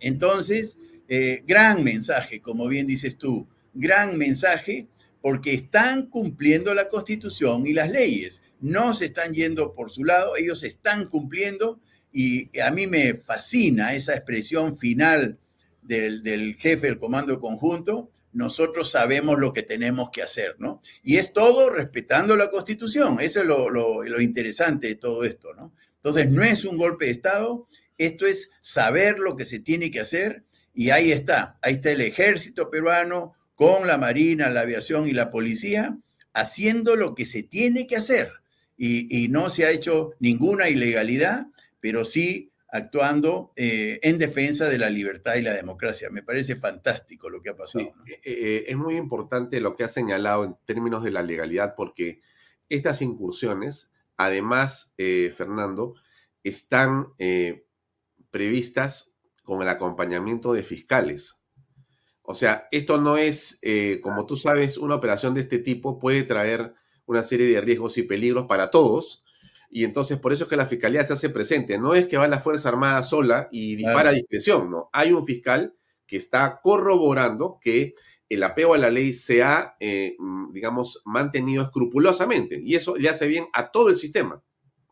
[0.00, 0.78] Entonces,
[1.08, 4.88] eh, gran mensaje, como bien dices tú, gran mensaje
[5.20, 10.36] porque están cumpliendo la Constitución y las leyes no se están yendo por su lado,
[10.36, 11.80] ellos están cumpliendo
[12.12, 15.38] y a mí me fascina esa expresión final
[15.82, 20.82] del, jefe del comando conjunto, nosotros sabemos lo que tenemos que hacer, ¿no?
[21.02, 25.72] Y es todo respetando la constitución, eso es lo, interesante de todo esto, ¿no?
[25.96, 27.66] Entonces, no es un golpe de Estado,
[27.96, 32.02] esto es saber lo que se tiene que hacer y ahí está, ahí está el
[32.02, 35.96] ejército peruano con la marina, la aviación y la policía
[36.34, 38.30] haciendo lo que se tiene que hacer
[38.76, 41.46] y, no se ha hecho ninguna ilegalidad,
[41.80, 46.10] pero sí actuando eh, en defensa de la libertad y la democracia.
[46.10, 47.92] Me parece fantástico lo que ha pasado.
[48.06, 52.22] Eh, eh, es muy importante lo que ha señalado en términos de la legalidad, porque
[52.68, 54.94] estas incursiones, además,
[55.36, 55.94] Fernando,
[56.42, 57.08] están
[58.30, 59.12] previstas
[59.42, 61.40] con el acompañamiento de fiscales.
[62.22, 63.60] O sea, esto no es,
[64.02, 66.74] como tú sabes, una operación de este tipo puede traer
[67.06, 69.22] una serie de riesgos y peligros para todos.
[69.70, 71.78] Y entonces por eso es que la fiscalía se hace presente.
[71.78, 74.90] No es que va la Fuerza Armada sola y dispara a discreción, no.
[74.92, 75.74] Hay un fiscal
[76.06, 77.94] que está corroborando que
[78.28, 82.58] el apego a la ley se ha, eh, mm, digamos, mantenido escrupulosamente.
[82.62, 84.42] Y eso le hace bien a todo el sistema.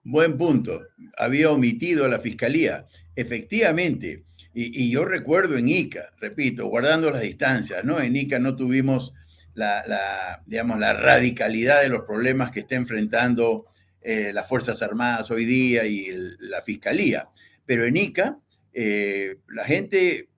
[0.02, 0.80] Buen punto.
[1.16, 2.86] Había omitido a la fiscalía.
[3.16, 8.00] Efectivamente, y, yo recuerdo en ICA, repito, guardando las distancias, ¿no?
[8.00, 9.12] En ICA no tuvimos
[9.54, 13.66] la, digamos, la radicalidad de los problemas que está enfrentando
[14.04, 17.30] eh, las Fuerzas Armadas hoy día y la Fiscalía.
[17.64, 18.38] Pero en ICA,
[18.74, 20.28] eh, la gente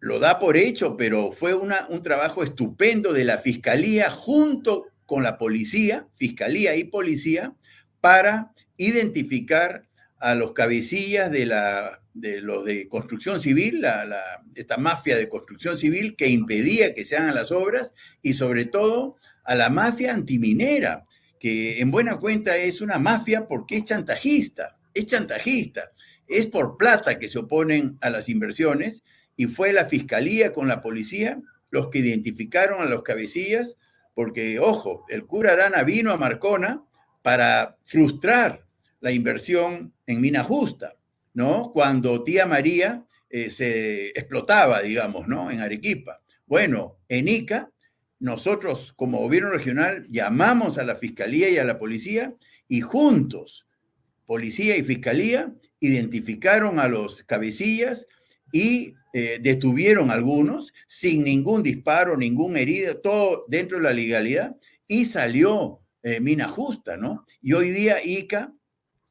[0.00, 5.22] lo da por hecho, pero fue una, un trabajo estupendo de la Fiscalía junto con
[5.22, 7.54] la policía, Fiscalía y policía,
[8.00, 9.88] para identificar
[10.18, 13.84] a los cabecillas de, la, de los de construcción civil,
[14.54, 19.16] esta mafia de construcción civil que impedía que se hagan las obras y sobre todo
[19.44, 21.04] a la mafia antiminera,
[21.40, 25.90] que en buena cuenta es una mafia porque es chantajista, es chantajista,
[26.28, 29.02] es por plata que se oponen a las inversiones
[29.36, 33.76] y fue la fiscalía con la policía los que identificaron a los cabecillas,
[34.14, 36.84] porque, ojo, el cura Arana vino a Marcona
[37.22, 38.66] para frustrar
[39.00, 40.96] la inversión en mina justa,
[41.32, 41.70] ¿no?
[41.72, 45.50] Cuando tía María eh, se explotaba, digamos, ¿no?
[45.50, 46.20] En Arequipa.
[46.44, 47.70] Bueno, en Ica,
[48.20, 52.34] nosotros como gobierno regional llamamos a la fiscalía y a la policía
[52.68, 53.66] y juntos,
[54.26, 58.06] policía y fiscalía, identificaron a los cabecillas
[58.52, 64.54] y eh, detuvieron algunos sin ningún disparo, ningún herido, todo dentro de la legalidad
[64.86, 67.26] y salió eh, mina justa, ¿no?
[67.42, 68.52] Y hoy día ICA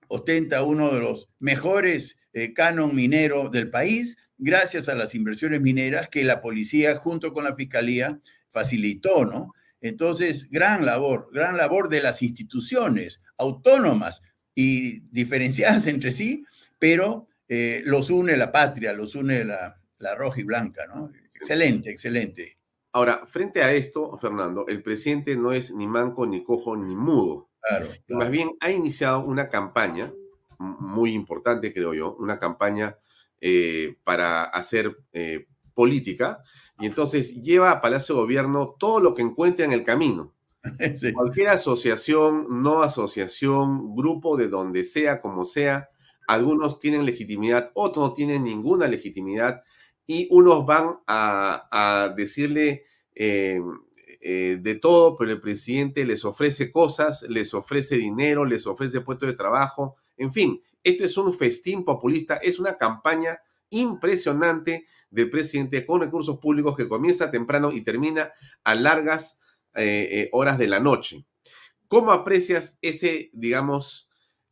[0.07, 6.07] ostenta uno de los mejores eh, canon mineros del país gracias a las inversiones mineras
[6.09, 8.19] que la policía junto con la fiscalía
[8.59, 9.53] facilitó, ¿no?
[9.81, 14.21] Entonces, gran labor, gran labor de las instituciones autónomas
[14.53, 16.43] y diferenciadas entre sí,
[16.77, 21.11] pero los une la patria, los une la, la roja y blanca, ¿no?
[21.33, 22.57] Excelente, excelente.
[22.91, 27.49] Ahora, frente a esto, Fernando, el presidente no es ni manco, ni cojo, ni mudo.
[27.61, 30.11] Claro, Más bien, ha iniciado una campaña
[30.57, 32.97] muy importante, creo yo, una campaña
[33.39, 36.43] eh, para hacer eh, política,
[36.79, 40.33] y entonces lleva a Palacio de Gobierno todo lo que encuentra en el camino.
[41.13, 45.89] Cualquier asociación, no asociación, grupo de donde sea, como sea,
[46.27, 49.63] algunos tienen legitimidad, otros no tienen ninguna legitimidad,
[50.05, 53.61] y unos van a, decirle eh,
[54.21, 59.29] eh, de todo, pero el presidente les ofrece cosas, les ofrece dinero, les ofrece puestos
[59.29, 65.85] de trabajo, en fin, esto es un festín populista, es una campaña impresionante del presidente
[65.85, 68.31] con recursos públicos que comienza temprano y termina
[68.63, 69.39] a largas
[69.75, 71.25] eh, horas de la noche.
[71.87, 74.09] ¿Cómo aprecias ese, digamos,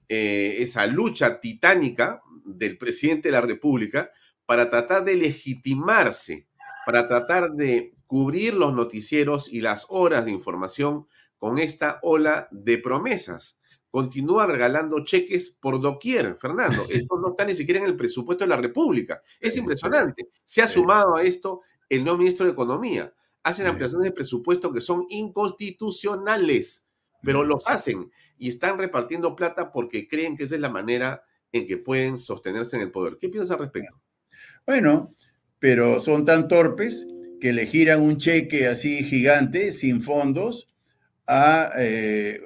[0.07, 4.11] esa lucha titánica del presidente de la República
[4.45, 6.47] para tratar de legitimarse,
[6.85, 11.05] para tratar de cubrir los noticieros y las horas de información
[11.37, 13.56] con esta ola de promesas.
[13.97, 16.85] Continúa regalando cheques por doquier, Fernando.
[16.87, 19.23] Esto no está ni siquiera en el presupuesto de la República.
[19.39, 20.29] Es impresionante.
[20.45, 23.11] Se ha sumado a esto el nuevo ministro de Economía.
[23.41, 26.87] Hacen ampliaciones de presupuesto que son inconstitucionales,
[27.23, 31.65] pero los hacen y están repartiendo plata porque creen que esa es la manera en
[31.65, 33.17] que pueden sostenerse en el poder.
[33.17, 33.99] ¿Qué piensas al respecto?
[34.67, 35.15] Bueno,
[35.57, 37.03] pero son tan torpes
[37.41, 40.69] que le giran un cheque así gigante, sin fondos,
[41.27, 42.41] a, eh,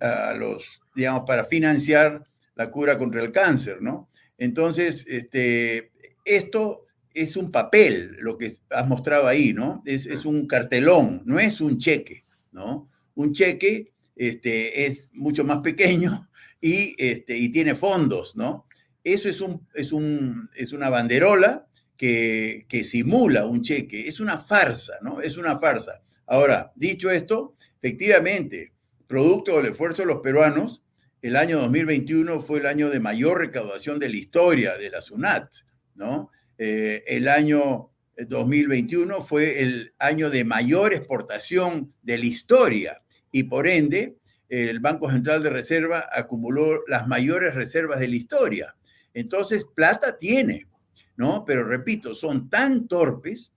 [0.00, 2.24] a, los, digamos, para financiar
[2.54, 4.10] la cura contra el cáncer, ¿no?
[4.36, 5.90] Entonces, este,
[6.24, 9.82] esto es un papel, lo que has mostrado ahí, ¿no?
[9.86, 12.90] Es, es un cartelón, no es un cheque, ¿no?
[13.14, 16.28] Un cheque este, es mucho más pequeño
[16.60, 18.66] y, este, y tiene fondos, ¿no?
[19.02, 24.08] Eso es, un, es, un, es una banderola que, que, simula un cheque.
[24.08, 25.20] Es una farsa, ¿no?
[25.20, 26.00] Es una farsa.
[26.26, 27.54] Ahora, dicho esto,
[27.84, 28.72] efectivamente,
[29.06, 30.82] producto del esfuerzo de los peruanos,
[31.20, 35.52] el año 2021 fue el año de mayor recaudación de la historia de la SUNAT,
[35.94, 36.30] ¿no?
[36.56, 43.68] Eh, el año 2021 fue el año de mayor exportación de la historia y por
[43.68, 44.16] ende
[44.48, 48.76] el Banco Central de Reserva acumuló las mayores reservas de la historia.
[49.12, 50.68] Entonces, plata tiene,
[51.16, 51.44] ¿no?
[51.44, 53.52] Pero repito, son tan torpes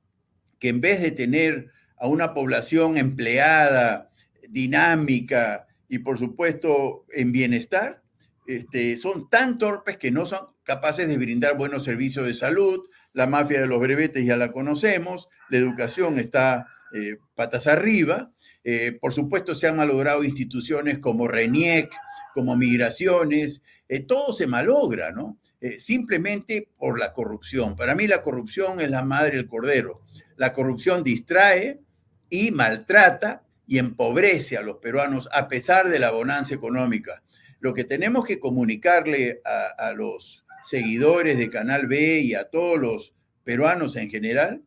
[0.60, 4.08] que en vez de tener a una población empleada,
[4.50, 8.02] dinámica y por supuesto en bienestar,
[8.48, 12.88] este, son tan torpes que no son capaces de brindar buenos servicios de salud.
[13.14, 18.32] La mafia de los brevetes ya la conocemos, la educación está eh, patas arriba.
[18.64, 21.90] Eh, por supuesto, se han malogrado instituciones como RENIEC,
[22.34, 25.38] como migraciones, eh, todo se malogra, ¿no?
[25.80, 27.76] Simplemente por la corrupción.
[27.76, 30.02] Para mí la corrupción es la madre del cordero.
[30.36, 31.82] La corrupción distrae
[32.30, 37.22] y maltrata y empobrece a los peruanos a pesar de la bonanza económica.
[37.60, 43.14] Lo que tenemos que comunicarle a, los seguidores de Canal B y a todos los
[43.44, 44.62] peruanos en general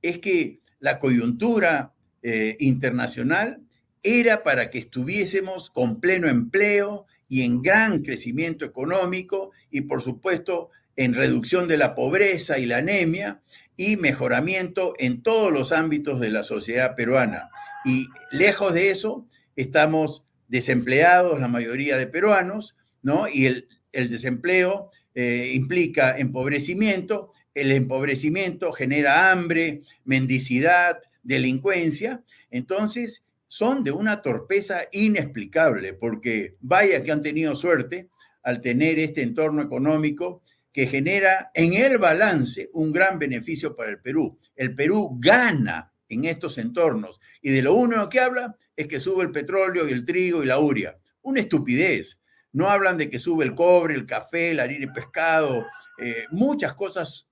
[0.00, 1.92] es que la coyuntura
[2.22, 3.60] eh, internacional
[4.02, 10.70] era para que estuviésemos con pleno empleo y en gran crecimiento económico y por supuesto
[10.96, 13.40] en reducción de la pobreza y la anemia
[13.76, 17.50] y mejoramiento en todos los ámbitos de la sociedad peruana.
[17.84, 19.26] Y lejos de eso,
[19.56, 23.28] estamos desempleados, la mayoría de peruanos, ¿no?
[23.28, 32.24] Y el, desempleo eh, implica empobrecimiento, el empobrecimiento genera hambre, mendicidad, delincuencia.
[32.50, 38.08] Entonces, son de una torpeza inexplicable, porque vaya que han tenido suerte
[38.42, 44.00] al tener este entorno económico que genera en el balance un gran beneficio para el
[44.00, 44.36] Perú.
[44.56, 49.22] El Perú gana en estos entornos y de lo único que habla es que sube
[49.22, 50.98] el petróleo y el trigo y la uria.
[51.22, 52.18] Una estupidez.
[52.52, 55.66] No hablan de que sube el cobre, el café, el harina y pescado.
[55.98, 57.26] Eh, muchas cosas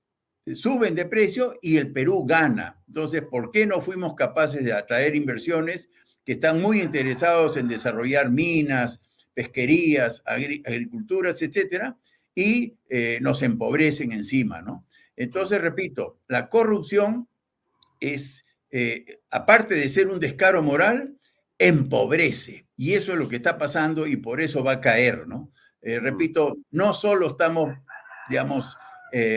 [0.54, 2.82] suben de precio y el Perú gana.
[2.88, 5.88] Entonces, ¿por qué no fuimos capaces de atraer inversiones
[6.24, 9.00] que están muy interesados en desarrollar minas,
[9.34, 11.96] pesquerías, agriculturas, etcétera,
[12.34, 14.86] y eh, nos empobrecen encima, ¿no?
[15.16, 17.28] Entonces, repito, la corrupción
[18.00, 18.41] es,
[18.72, 21.16] eh, aparte de ser un descaro moral,
[21.58, 22.66] empobrece.
[22.76, 25.52] Y eso es lo que está pasando y por eso va a caer, ¿no?
[25.80, 27.72] Eh, repito, no solo estamos,
[28.28, 28.76] digamos,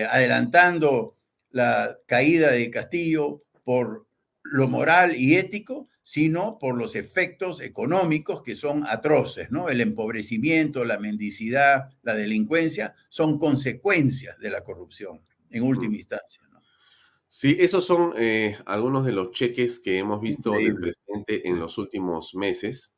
[0.09, 1.17] adelantando
[1.51, 4.07] la caída de Castillo por
[4.43, 9.69] lo moral y ético, sino por los efectos económicos que son atroces, ¿no?
[9.69, 16.44] El empobrecimiento, la mendicidad, la delincuencia son consecuencias de la corrupción, en última instancia.
[17.27, 21.77] Sí, esos son eh, algunos de los cheques que hemos visto del presidente en los
[21.77, 22.95] últimos meses.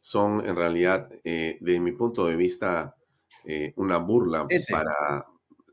[0.00, 2.94] Son en realidad, eh, desde mi punto de vista,
[3.44, 5.26] eh, una burla para,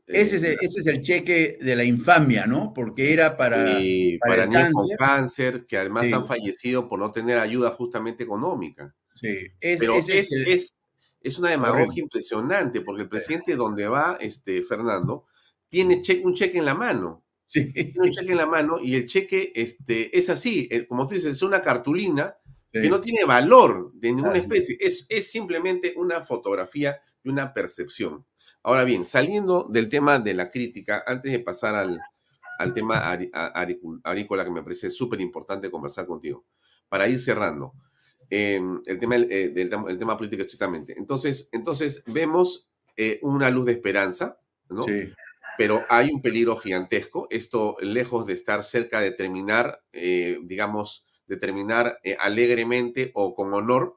[0.06, 2.74] ese es, el, cheque de la infamia, ¿no?
[2.74, 3.78] Porque era para,
[4.20, 8.94] para, niños con cáncer, que además han fallecido por no tener ayuda justamente económica.
[9.14, 10.74] Sí, es, Pero es,
[11.20, 15.24] es, una demagogia impresionante, porque el presidente donde va, este, Fernando,
[15.68, 17.23] tiene un cheque en la mano.
[17.46, 17.72] Sí.
[17.72, 21.14] Tiene un cheque en la mano y el cheque este, es así, eh, como tú
[21.14, 22.36] dices, es una cartulina
[22.72, 28.26] que no tiene valor de ninguna especie, es, es simplemente una fotografía y una percepción.
[28.64, 32.00] Ahora bien, saliendo del tema de la crítica, antes de pasar al,
[32.58, 33.12] al tema
[34.02, 36.44] arícola, que me parece súper importante conversar contigo,
[36.88, 37.74] para ir cerrando
[38.30, 40.94] em, el, tema, eh, del, el tema político estrictamente.
[40.96, 44.82] Entonces, entonces vemos eh, una luz de esperanza, ¿no?
[44.84, 45.12] Sí.
[45.56, 47.26] Pero hay un peligro gigantesco.
[47.30, 53.96] Esto, lejos de estar cerca de terminar, eh, digamos, de terminar alegremente o con honor,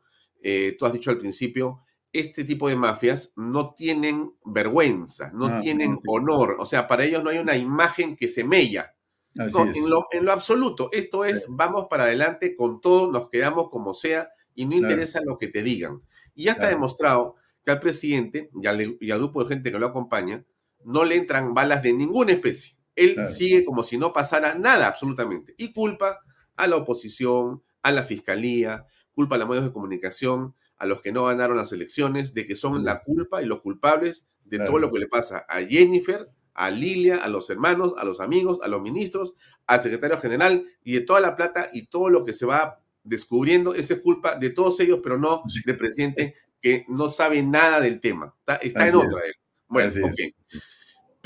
[0.80, 1.82] tú has dicho al principio,
[2.20, 7.24] este tipo de mafias no tienen vergüenza, no ah, tienen honor, o sea, para ellos
[7.24, 8.94] no hay una imagen que se mella.
[9.36, 13.94] en, lo, en, lo, absoluto, esto es, vamos para adelante con todo, nos quedamos como
[13.94, 16.02] sea y no interesa lo que te digan.
[16.34, 20.44] Y ya está demostrado que al presidente y al, grupo de gente que lo acompaña
[20.88, 22.78] no le entran balas de ninguna especie.
[22.96, 25.54] Él sigue como si no pasara nada absolutamente.
[25.58, 26.22] Y culpa
[26.56, 31.12] a la oposición, a la fiscalía, culpa a los medios de comunicación, a los que
[31.12, 34.90] no ganaron las elecciones de que son la culpa y los culpables de todo lo
[34.90, 38.82] que le pasa a Jennifer, a Lilia, a los hermanos, a los amigos, a los
[38.82, 39.34] ministros,
[39.68, 43.76] al secretario general y de toda la plata y todo lo que se va descubriendo,
[43.76, 48.00] eso es culpa de todos ellos, pero no del presidente que no sabe nada del
[48.00, 48.34] tema.
[48.62, 49.22] Está, en otra.
[49.68, 50.20] Bueno, ok.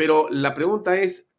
[0.02, 1.30] Pero la pregunta es,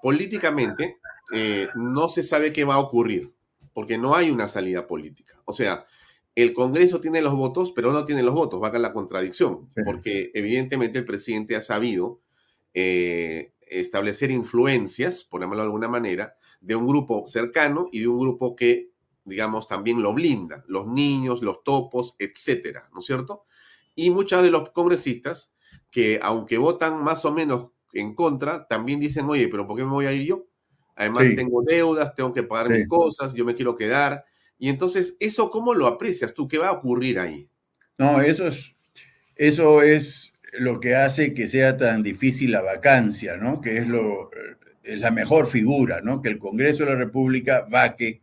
[0.00, 0.98] políticamente,
[1.34, 3.34] eh, no se sabe qué va a ocurrir,
[3.74, 5.42] porque no hay una salida política.
[5.44, 5.86] O sea,
[6.36, 10.30] el Congreso tiene los votos, pero no tiene los votos, va a la contradicción, porque
[10.34, 12.20] evidentemente el presidente ha sabido
[12.74, 18.20] eh, establecer influencias, por llamarlo de alguna manera, de un grupo cercano y de un
[18.20, 18.92] grupo que,
[19.24, 23.46] digamos, también lo blinda, los niños, los topos, etcétera, ¿no es cierto?
[23.96, 25.56] Y muchos de los congresistas
[25.90, 29.90] que, aunque votan más o menos en contra, también dicen, oye, pero ¿por qué me
[29.90, 30.46] voy a ir yo?
[30.94, 34.24] Además, tengo deudas, tengo que pagar mis cosas, yo me quiero quedar
[34.62, 36.46] y entonces, ¿eso cómo lo aprecias tú?
[36.46, 37.48] ¿Qué va a ocurrir ahí?
[37.98, 38.76] No, eso es,
[39.34, 43.60] eso es lo que hace que sea tan difícil la vacancia, ¿no?
[43.60, 44.30] Que es, lo,
[44.84, 46.22] es la mejor figura, ¿no?
[46.22, 48.22] Que el Congreso de la República vaque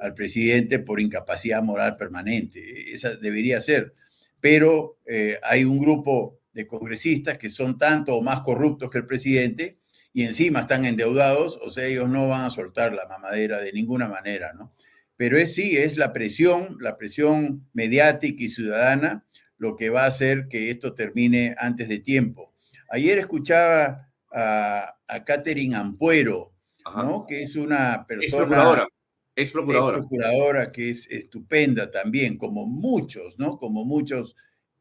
[0.00, 2.94] al presidente por incapacidad moral permanente.
[2.94, 3.92] Esa debería ser.
[4.40, 9.06] Pero eh, hay un grupo de congresistas que son tanto o más corruptos que el
[9.06, 9.76] presidente
[10.14, 14.08] y encima están endeudados, o sea, ellos no van a soltar la mamadera de ninguna
[14.08, 14.72] manera, ¿no?
[15.18, 19.26] Pero es sí, es la presión, la presión mediática y ciudadana
[19.58, 22.54] lo que va a hacer que esto termine antes de tiempo.
[22.88, 26.54] Ayer escuchaba a, a Catherine Ampuero,
[26.94, 27.26] ¿no?
[27.26, 28.26] que es una persona...
[28.26, 28.88] Ex procuradora.
[29.34, 29.98] Ex procuradora.
[29.98, 33.58] Ex procuradora que es estupenda también, como muchos, ¿no?
[33.58, 34.34] Como muchos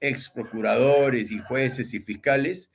[0.08, 2.70] ex procuradores y jueces y fiscales.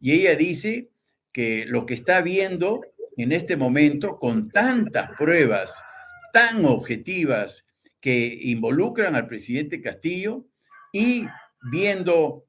[0.00, 0.90] Y ella dice
[1.32, 2.82] que lo que está viendo
[3.16, 5.74] en este momento, con tantas pruebas
[6.32, 7.64] tan objetivas
[8.00, 10.46] que involucran al presidente Castillo
[10.92, 11.26] y
[11.70, 12.46] viendo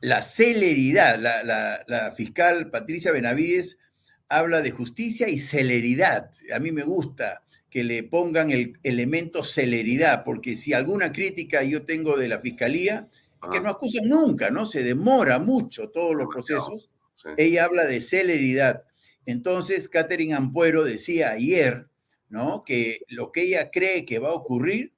[0.00, 3.78] la celeridad, la, fiscal Patricia Benavides
[4.28, 6.30] habla de justicia y celeridad.
[6.52, 11.84] A mí me gusta que le pongan el elemento celeridad, porque si alguna crítica yo
[11.84, 13.08] tengo de la fiscalía,
[13.50, 14.66] que no acusan nunca, ¿no?
[14.66, 16.90] Se demora mucho todos los procesos.
[17.36, 18.84] Ella habla de celeridad.
[19.26, 21.88] Entonces, Catherine Ampuero decía ayer,
[22.28, 22.64] ¿no?
[22.64, 24.92] Que lo que ella cree que va a ocurrir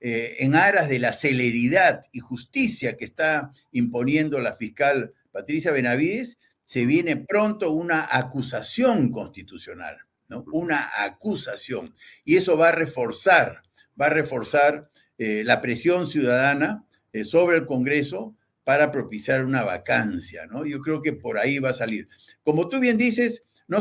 [0.00, 6.38] eh, en aras de la celeridad y justicia que está imponiendo la fiscal Patricia Benavides,
[6.64, 10.44] se viene pronto una acusación constitucional, ¿no?
[10.52, 11.94] Una acusación.
[12.24, 13.62] Y eso va a reforzar,
[14.00, 16.85] va a reforzar eh, la presión ciudadana
[17.16, 20.66] eh, sobre el Congreso para propiciar una vacancia, ¿no?
[20.66, 22.08] Yo creo que por ahí va a salir.
[22.42, 23.78] Como tú bien dices, no,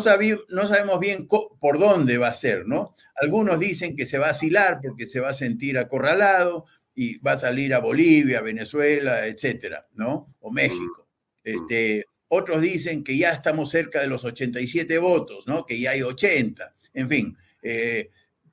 [0.49, 2.95] no sabemos bien por dónde va a ser, ¿no?
[3.15, 7.33] Algunos dicen que se va a asilar porque se va a sentir acorralado y va
[7.33, 10.33] a salir a Bolivia, Venezuela, etcétera, ¿no?
[10.39, 11.07] O México.
[11.43, 15.65] Este, otros dicen que ya estamos cerca de los 87 votos, ¿no?
[15.65, 17.37] Que ya hay 80, en fin.
[17.61, 18.09] Eh,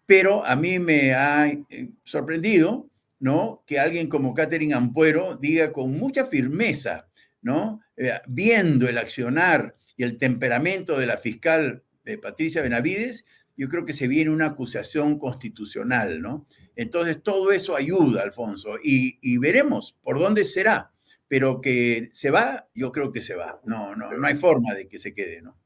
[0.06, 2.90] pero a mí me ha eh, sorprendido
[3.22, 3.62] ¿no?
[3.68, 7.06] Que alguien como Catherine Ampuero diga con mucha firmeza,
[7.40, 7.80] ¿no?
[7.96, 13.24] Eh, viendo el accionar y el temperamento de la fiscal eh, Patricia Benavides,
[13.56, 16.48] yo creo que se viene una acusación constitucional, ¿no?
[16.74, 20.90] Entonces, todo eso ayuda, Alfonso, y, veremos por dónde será,
[21.28, 24.88] pero que se va, yo creo que se va, no, no, no hay forma de
[24.88, 25.56] que se quede, ¿no?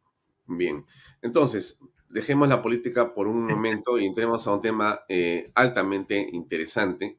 [0.46, 0.84] Bien,
[1.22, 1.80] entonces,
[2.10, 7.16] dejemos la política por un momento y entremos a un tema eh, altamente interesante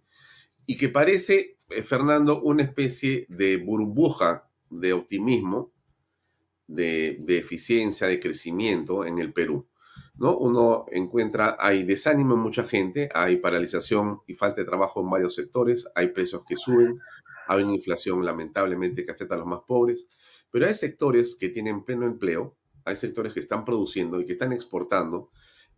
[0.68, 5.72] y que parece, eh, Fernando, una especie de burbuja de optimismo,
[6.68, 9.68] de, eficiencia, de crecimiento en el Perú.
[10.20, 10.38] ¿no?
[10.38, 15.34] Uno encuentra, hay desánimo en mucha gente, hay paralización y falta de trabajo en varios
[15.34, 17.00] sectores, hay precios que suben,
[17.48, 20.10] hay una inflación lamentablemente que afecta a los más pobres,
[20.52, 24.52] pero hay sectores que tienen pleno empleo, hay sectores que están produciendo y que están
[24.52, 25.30] exportando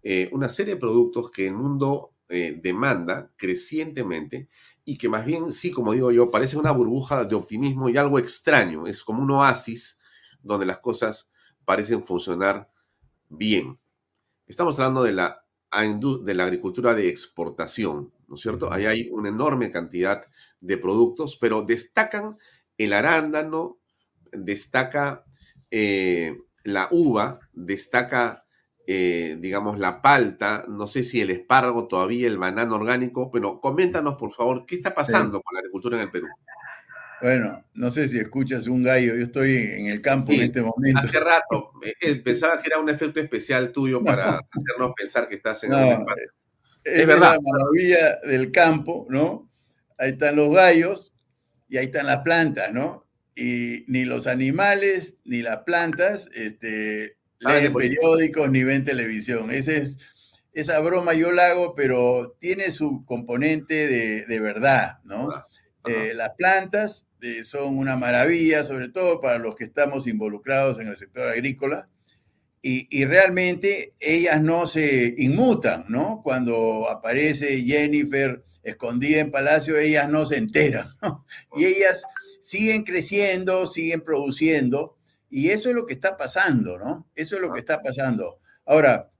[0.01, 4.49] eh, una serie de productos que el mundo eh, demanda crecientemente
[4.85, 8.19] y que más bien, sí, como digo yo, parece una burbuja de optimismo y algo
[8.19, 8.87] extraño.
[8.87, 9.99] Es como un oasis
[10.41, 11.29] donde las cosas
[11.65, 12.71] parecen funcionar
[13.29, 13.79] bien.
[14.47, 15.45] Estamos hablando de la,
[16.23, 18.73] de la agricultura de exportación, ¿no es cierto?
[18.73, 20.23] Ahí hay una enorme cantidad
[20.59, 22.37] de productos, pero destacan
[22.77, 23.77] el arándano,
[24.31, 25.25] destaca
[25.69, 28.45] eh, la uva, destaca
[28.91, 34.15] eh, digamos, la palta, no sé si el espárrago todavía, el banano orgánico, pero coméntanos,
[34.15, 36.25] por favor, ¿qué está pasando con la agricultura en el Perú?
[37.21, 41.01] Bueno, no sé si escuchas un gallo, yo estoy en el campo en este momento.
[41.03, 45.35] Hace rato, eh, eh, pensaba que era un efecto especial tuyo para hacernos pensar que
[45.35, 45.99] estás en el
[46.83, 47.35] Es, es verdad.
[47.35, 49.51] la maravilla del campo, ¿no?
[49.99, 51.13] Ahí están los gallos
[51.67, 53.05] y ahí están las plantas, ¿no?
[53.35, 59.51] Y ni los animales ni las plantas este, leen periódicos ni ven televisión.
[59.51, 59.97] Ese es,
[60.53, 63.87] esa broma yo la hago, pero tiene su componente
[64.27, 65.29] de, verdad, ¿no?
[65.85, 70.87] Eh, las plantas eh, son una maravilla, sobre todo para los que estamos involucrados en
[70.87, 71.87] el sector agrícola,
[72.61, 76.21] y, realmente ellas no se inmutan, ¿no?
[76.21, 81.25] Cuando aparece Jennifer escondida en Palacio, ellas no se enteran, ¿no?
[81.55, 82.03] Y ellas
[82.41, 84.97] siguen creciendo, siguen produciendo,
[85.29, 87.07] y eso es lo que está pasando, ¿no?
[87.15, 88.39] Eso es lo que está pasando.
[88.65, 89.11] Ahora,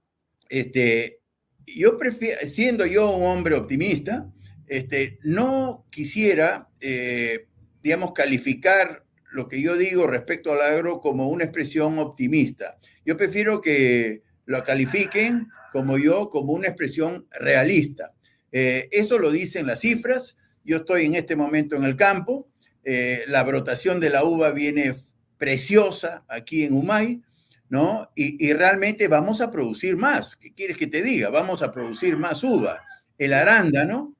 [0.48, 1.20] este,
[1.66, 4.30] yo prefiero, siendo yo un hombre optimista,
[4.66, 7.46] este, no quisiera, eh,
[7.82, 12.78] digamos, calificar lo que yo digo respecto al agro como una expresión optimista.
[13.04, 18.12] Yo prefiero que lo califiquen como yo, como una expresión realista.
[18.52, 20.36] Eh, eso lo dicen las cifras.
[20.64, 22.48] Yo estoy en este momento en el campo.
[22.82, 24.96] Eh, la brotación de la uva viene
[25.40, 27.22] preciosa aquí en Humay,
[27.70, 28.10] ¿no?
[28.14, 30.36] Y, realmente vamos a producir más.
[30.36, 31.30] ¿Qué quieres que te diga?
[31.30, 32.82] Vamos a producir más uva.
[33.16, 34.14] El arándano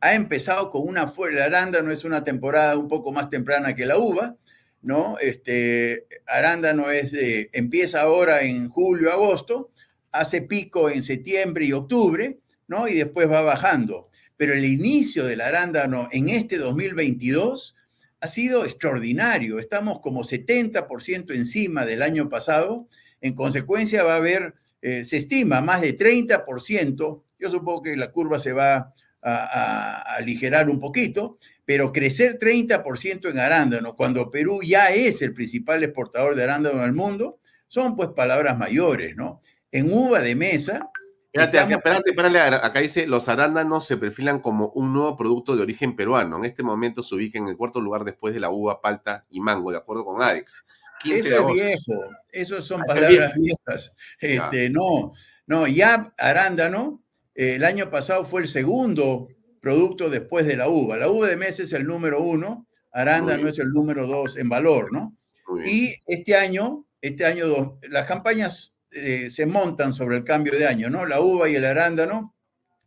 [0.00, 3.86] ha empezado con una fuerza, el arándano es una temporada un poco más temprana que
[3.86, 4.36] la uva,
[4.82, 5.16] ¿no?
[5.18, 7.12] Este, arándano es,
[7.52, 9.70] empieza ahora en julio, agosto,
[10.12, 12.38] hace pico en septiembre y octubre,
[12.68, 12.86] ¿no?
[12.86, 14.10] Y después va bajando.
[14.36, 17.76] Pero el inicio del arándano en este 2022
[18.20, 19.58] ha sido extraordinario.
[19.58, 22.86] Estamos como 70% encima del año pasado.
[23.20, 27.22] En consecuencia va a haber, eh, se estima, más de 30%.
[27.38, 33.38] Yo supongo que la curva se va a, aligerar un poquito, pero crecer 30% en
[33.38, 37.38] arándano, cuando Perú ya es el principal exportador de arándano del mundo,
[37.68, 39.42] son pues palabras mayores, ¿no?
[39.70, 40.90] En uva de mesa,
[41.32, 45.94] Espérate, espérate, espérate, acá dice, los arándanos se perfilan como un nuevo producto de origen
[45.94, 46.38] peruano.
[46.38, 49.40] En este momento se ubica en el cuarto lugar después de la uva, palta y
[49.40, 50.64] mango, de acuerdo con ADEX.
[51.04, 53.92] Eso es viejo, eso son palabras viejas.
[54.18, 55.12] Este, no,
[55.46, 57.02] no, ya arándano,
[57.34, 59.28] eh, el año pasado fue el segundo
[59.60, 60.96] producto después de la uva.
[60.96, 64.92] La uva de mes es el número uno, arándano es el número dos en valor,
[64.92, 65.16] ¿no?
[65.64, 70.90] Y este año, este año, las campañas eh, se montan sobre el cambio de año,
[70.90, 71.06] ¿no?
[71.06, 72.34] La uva y el arándano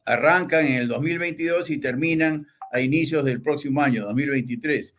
[0.06, 4.94] arrancan en el 2022 y terminan a inicios del próximo año, 2023.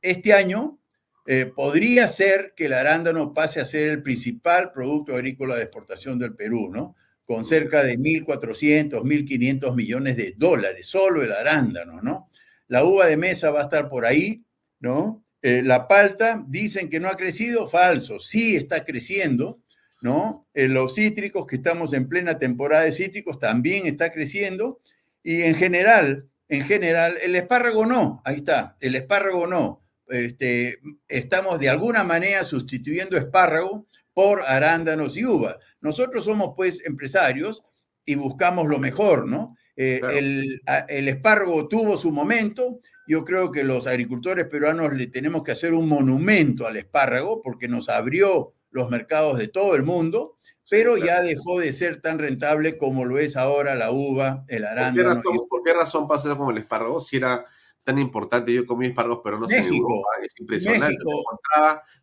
[0.00, 0.78] Este año
[1.26, 6.18] eh, podría ser que el arándano pase a ser el principal producto agrícola de exportación
[6.18, 6.96] del Perú, ¿no?
[7.24, 12.30] Con cerca de 1.400, 1.500 millones de dólares, solo el arándano, ¿no?
[12.68, 14.42] La uva de mesa va a estar por ahí,
[14.80, 15.22] ¿no?
[15.42, 19.60] Eh, la palta, dicen que no ha crecido, falso, sí está creciendo,
[20.00, 20.46] ¿no?
[20.54, 24.80] En los cítricos, que estamos en plena temporada de cítricos, también está creciendo.
[25.22, 29.82] Y en general, en general, el espárrago no, ahí está, el espárrago no.
[30.08, 35.58] Este, estamos de alguna manera sustituyendo espárrago por arándanos y uva.
[35.80, 37.62] Nosotros somos pues empresarios
[38.04, 39.54] y buscamos lo mejor, ¿no?
[39.76, 42.80] Eh, el, el, espárrago tuvo su momento.
[43.06, 47.68] Yo creo que los agricultores peruanos le tenemos que hacer un monumento al espárrago porque
[47.68, 50.38] nos abrió los mercados de todo el mundo,
[50.70, 55.14] pero ya dejó de ser tan rentable como lo es ahora la uva, el arándano.
[55.48, 57.00] ¿Por qué razón, pasa como el espárrago?
[57.00, 57.44] Si era
[57.82, 60.98] tan importante, yo comí espárragos, pero no sé es impresionante.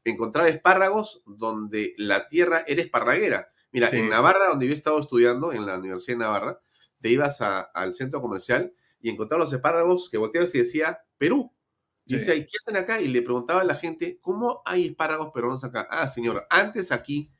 [0.04, 3.50] Encontraba, espárragos donde la tierra era esparraguera.
[3.72, 6.60] Mira, en Navarra, donde yo estaba estudiando, en la Universidad de Navarra,
[7.02, 11.52] te ibas al centro comercial y encontrabas los espárragos que volteabas y decía Perú.
[12.06, 13.02] Y decía, ¿y qué hacen acá?
[13.02, 15.88] Y le preguntaba a la gente, ¿cómo hay espárragos peruanos acá?
[15.90, 17.32] Ah, señor, antes aquí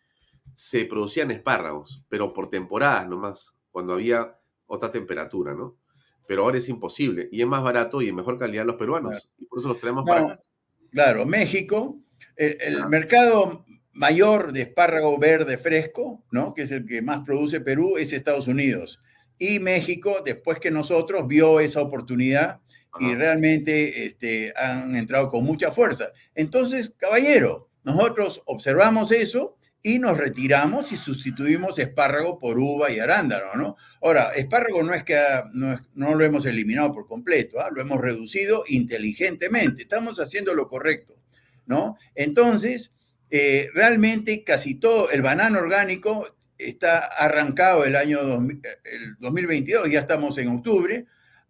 [0.56, 5.78] se producían espárragos, pero por temporadas nomás, cuando había otra temperatura, ¿no?
[6.28, 9.30] Pero ahora es imposible y es más barato y de mejor calidad los peruanos.
[9.38, 10.40] Y por eso los traemos para acá.
[10.92, 12.00] Claro, México,
[12.36, 16.54] el, mercado mayor de espárrago verde fresco, ¿no?
[16.54, 19.02] Que es el que más produce Perú, es Estados Unidos.
[19.38, 22.62] Y México, después que nosotros, vio esa oportunidad
[23.00, 26.12] y realmente este, han entrado con mucha fuerza.
[26.34, 33.54] Entonces, caballero, nosotros observamos eso y nos retiramos y sustituimos espárrago por uva y arándano,
[33.54, 33.78] ¿no?
[34.02, 35.16] Ahora, espárrago no es que
[35.54, 37.70] no, lo hemos eliminado por completo, ¿ah?
[37.72, 41.16] lo hemos reducido inteligentemente, estamos haciendo lo correcto,
[41.68, 41.98] ¿no?
[42.16, 42.92] Entonces,
[43.30, 48.20] eh, realmente casi todo, el banano orgánico está arrancado el año
[48.84, 51.06] el 2022, ya estamos en octubre,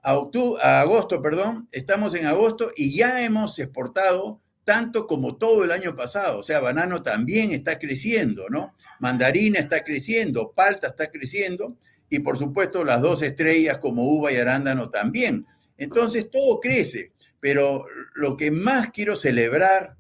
[0.06, 5.96] a, agosto, perdón, estamos en agosto y ya hemos exportado tanto como todo el año
[5.96, 6.40] pasado.
[6.40, 8.76] O sea, banano también está creciendo, ¿no?
[9.00, 11.78] Mandarina está creciendo, palta está creciendo
[12.10, 15.46] y por supuesto las dos estrellas como uva y arándano también.
[15.78, 19.98] Entonces todo crece, pero lo que más quiero celebrar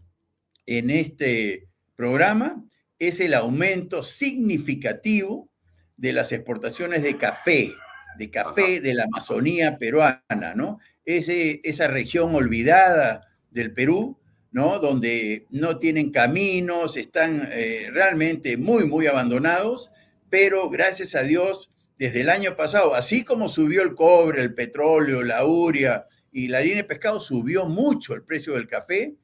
[0.65, 2.63] en este programa
[2.99, 5.49] es el aumento significativo
[5.97, 7.73] de las exportaciones de café,
[8.17, 10.79] de café de la Amazonía peruana, ¿no?
[11.05, 14.17] Ese, esa región olvidada del Perú,
[14.51, 14.79] ¿no?
[14.79, 19.91] Donde no tienen caminos, están eh, realmente muy, muy abandonados,
[20.29, 25.23] pero gracias a Dios, desde el año pasado, así como subió el cobre, el petróleo,
[25.23, 29.15] la uria y la harina de pescado, subió mucho el precio del café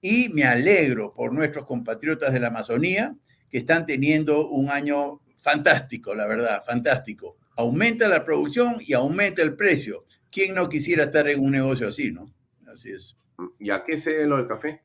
[0.00, 3.14] y me alegro por nuestros compatriotas de la Amazonía
[3.50, 9.56] que están teniendo un año fantástico, la verdad, fantástico aumenta la producción y aumenta el
[9.56, 10.04] precio.
[10.30, 12.32] ¿Quién no quisiera estar en un negocio así, no?
[12.72, 13.16] Así es.
[13.58, 14.82] ¿Y a qué se debe lo del café?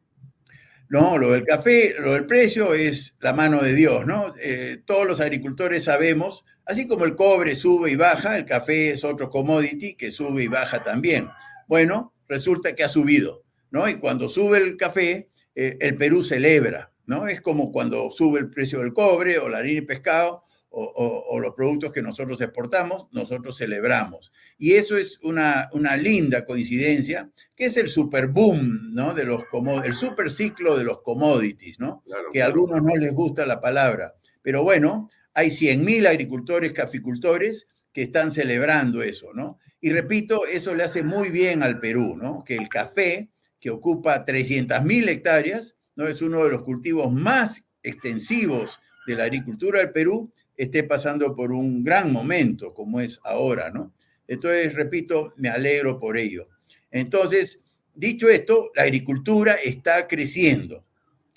[0.88, 4.34] No, lo del café, lo del precio es la mano de Dios, ¿no?
[4.40, 9.04] Eh, todos los agricultores sabemos, así como el cobre sube y baja, el café es
[9.04, 11.28] otro commodity que sube y baja también.
[11.68, 13.90] Bueno, resulta que ha subido, ¿no?
[13.90, 17.28] Y cuando sube el café, eh, el Perú celebra, ¿no?
[17.28, 20.45] Es como cuando sube el precio del cobre o la harina y pescado,
[20.78, 24.32] o, los productos que nosotros exportamos, nosotros celebramos.
[24.58, 29.14] Y eso es una, una linda coincidencia, que es el super boom, ¿no?
[29.14, 29.44] De los,
[29.86, 32.04] el super ciclo de los commodities, ¿no?
[32.34, 34.16] que a algunos no les gusta la palabra.
[34.42, 39.60] Pero bueno, hay 100.000 agricultores, caficultores que están celebrando eso, ¿no?
[39.80, 42.44] Y repito, eso le hace muy bien al Perú, ¿no?
[42.44, 43.30] Que el café,
[43.60, 46.08] que ocupa 300.000 hectáreas, ¿no?
[46.08, 51.52] Es uno de los cultivos más extensivos de la agricultura del Perú esté pasando por
[51.52, 53.94] un gran momento como es ahora, ¿no?
[54.28, 56.48] Entonces, repito, me alegro por ello.
[56.92, 57.60] Entonces,
[57.94, 60.86] dicho esto, la agricultura está creciendo.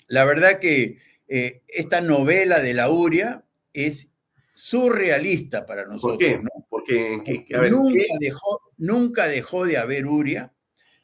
[0.07, 0.97] La verdad que
[1.27, 3.43] eh, esta novela de la URIA
[3.73, 4.07] es
[4.53, 6.17] surrealista para nosotros.
[6.17, 6.37] ¿Por qué?
[6.37, 6.65] ¿no?
[6.69, 7.21] Porque,
[7.69, 10.53] nunca, Dejó, nunca dejó de haber URIA.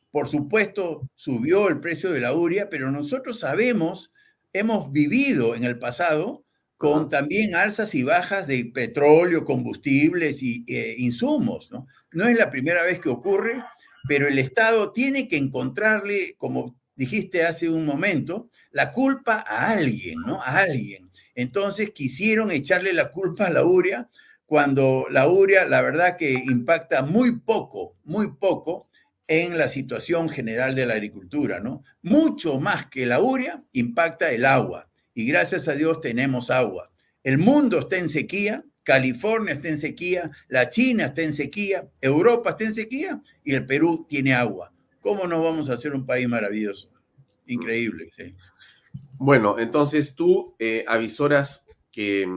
[0.09, 4.11] Por supuesto, subió el precio de la URIA, pero nosotros sabemos,
[4.53, 6.44] hemos vivido en el pasado
[6.77, 11.71] con también alzas y bajas de petróleo, combustibles y eh, insumos.
[11.71, 11.87] ¿no?
[12.11, 13.63] no es la primera vez que ocurre,
[14.07, 20.19] pero el Estado tiene que encontrarle, como dijiste hace un momento, la culpa a alguien,
[20.25, 20.41] ¿no?
[20.41, 21.09] A alguien.
[21.33, 24.09] Entonces quisieron echarle la culpa a la uria
[24.45, 28.89] cuando la uria, la verdad que impacta muy poco, muy poco
[29.27, 31.83] en la situación general de la agricultura, ¿no?
[32.03, 36.91] Mucho más que la uria impacta el agua y gracias a Dios tenemos agua.
[37.23, 42.51] El mundo está en sequía, California está en sequía, la China está en sequía, Europa
[42.51, 44.71] está en sequía y el Perú tiene agua.
[44.99, 46.91] ¿Cómo no vamos a ser un país maravilloso?
[47.47, 48.35] Increíble, sí.
[49.17, 52.27] Bueno, entonces tú eh, avisoras que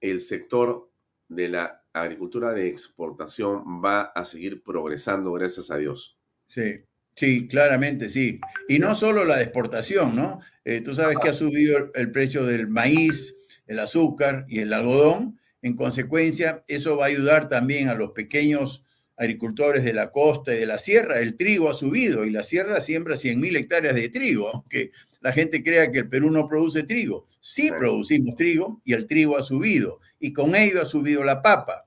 [0.00, 0.90] el sector
[1.28, 6.16] de la agricultura de exportación va a seguir progresando, gracias a Dios.
[6.46, 6.80] Sí,
[7.18, 8.40] sí, claramente sí.
[8.68, 10.40] Y no solo la de exportación, ¿no?
[10.64, 13.34] Eh, tú sabes que ha subido el precio del maíz,
[13.66, 15.38] el azúcar y el algodón.
[15.62, 18.84] En consecuencia, eso va a ayudar también a los pequeños
[19.16, 21.20] agricultores de la costa y de la sierra.
[21.20, 25.64] El trigo ha subido y la sierra siembra 100.000 hectáreas de trigo, aunque la gente
[25.64, 27.26] crea que el Perú no produce trigo.
[27.40, 31.86] Sí producimos trigo y el trigo ha subido y con ello ha subido la papa.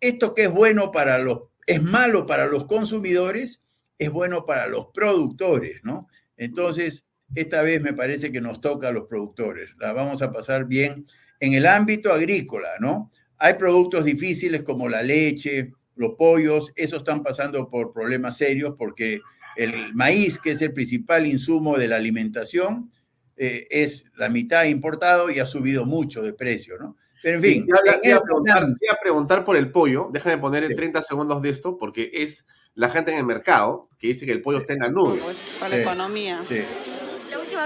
[0.00, 3.60] Esto que es bueno para los, es malo para los consumidores,
[4.00, 6.08] es bueno para los productores, ¿no?
[6.38, 7.04] Entonces,
[7.34, 9.72] esta vez me parece que nos toca a los productores.
[9.78, 11.06] La vamos a pasar bien
[11.38, 13.12] en el ámbito agrícola, ¿no?
[13.36, 19.20] Hay productos difíciles como la leche, los pollos, esos están pasando por problemas serios porque
[19.54, 22.90] el maíz, que es el principal insumo de la alimentación,
[23.36, 26.96] eh, es la mitad importado y ha subido mucho de precio, ¿no?
[27.22, 27.66] Pero en fin.
[27.66, 30.08] voy, a preguntar, a preguntar, por el pollo.
[30.10, 34.08] Déjame poner en 30 segundos de esto porque es la gente en el mercado que
[34.08, 35.20] dice que el pollo está en la nube.
[35.58, 36.42] Para la economía.
[36.48, 36.62] Sí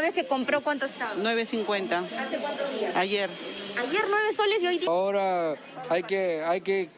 [0.00, 1.14] vez que compró cuánto estaba?
[1.16, 2.18] 9.50.
[2.18, 2.96] ¿Hace cuántos días?
[2.96, 3.30] Ayer.
[3.78, 4.88] Ayer 9 soles y hoy día.
[4.88, 5.54] Ahora
[5.88, 6.88] hay que, hay que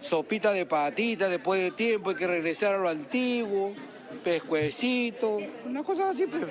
[0.00, 3.72] sopita de patita después de tiempo, hay que regresar a lo antiguo,
[4.24, 6.48] pescuecito, una cosa así, pero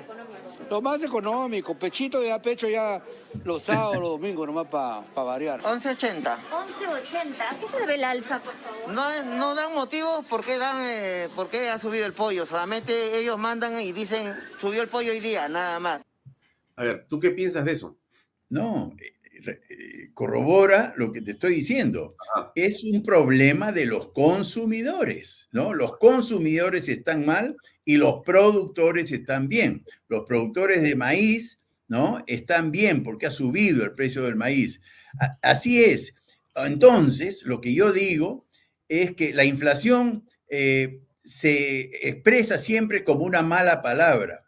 [0.72, 3.02] lo más económico, pechito de a pecho ya
[3.44, 5.60] los sábados, los domingos, nomás para variar.
[5.60, 6.22] 11.80.
[6.22, 7.60] 11.80.
[7.60, 8.94] qué se debe el alza, por favor?
[8.94, 12.46] No, no dan motivos por qué, dan, eh, por qué ha subido el pollo.
[12.46, 16.00] Solamente ellos mandan y dicen, subió el pollo hoy día, nada más.
[16.76, 17.98] A ver, ¿tú qué piensas de eso?
[18.48, 22.16] No, eh, eh, corrobora lo que te estoy diciendo.
[22.54, 25.74] Es un problema de los consumidores, ¿no?
[25.74, 29.84] Los consumidores están mal y los productores están bien.
[30.08, 31.58] Los productores de maíz
[31.92, 32.24] ¿no?
[32.26, 34.80] Están bien porque ha subido el precio del maíz.
[35.42, 36.14] Así es.
[36.56, 38.46] Entonces, lo que yo digo
[38.88, 44.42] es que la inflación eh, se expresa siempre como una mala palabra.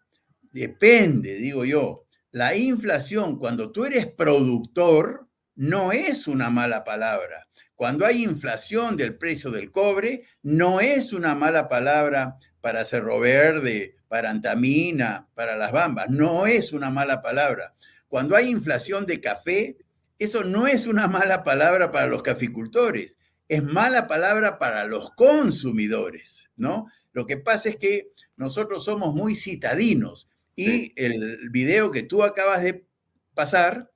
[0.52, 2.06] Depende, digo yo.
[2.30, 7.46] La inflación, cuando tú eres productor, no es una mala palabra.
[7.74, 13.94] Cuando hay inflación del precio del cobre, no es una mala palabra para Cerro Verde,
[14.08, 16.08] para Antamina, para las Bambas.
[16.08, 17.74] No es una mala palabra.
[18.08, 19.76] Cuando hay inflación de café,
[20.18, 23.18] eso no es una mala palabra para los caficultores,
[23.48, 26.86] es mala palabra para los consumidores, ¿no?
[27.12, 32.62] Lo que pasa es que nosotros somos muy citadinos y el video que tú acabas
[32.62, 32.86] de
[33.34, 33.90] pasar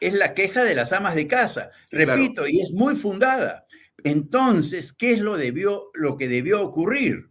[0.00, 1.70] es la queja de las amas de casa.
[1.92, 3.66] Repito, y es muy fundada.
[4.02, 7.29] Entonces, ¿qué es lo, debió, lo que debió ocurrir?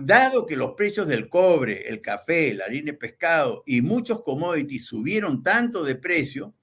[0.00, 4.86] Dado que los precios del cobre, el café, la harina de pescado y muchos commodities
[4.86, 6.54] subieron tanto de precio,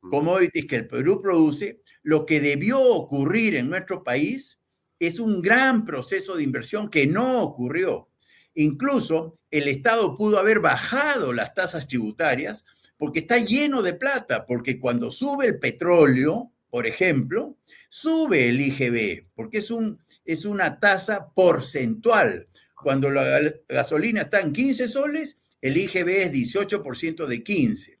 [0.00, 4.58] commodities que el Perú produce, lo que debió ocurrir en nuestro país
[4.98, 8.08] es un gran proceso de inversión que no ocurrió.
[8.54, 12.64] Incluso el Estado pudo haber bajado las tasas tributarias
[12.96, 17.56] porque está lleno de plata, porque cuando sube el petróleo, por ejemplo,
[17.88, 22.48] sube el IGB, porque es, un, es una tasa porcentual.
[22.82, 27.98] Cuando la gasolina está en 15 soles, el IGB es 18% de 15.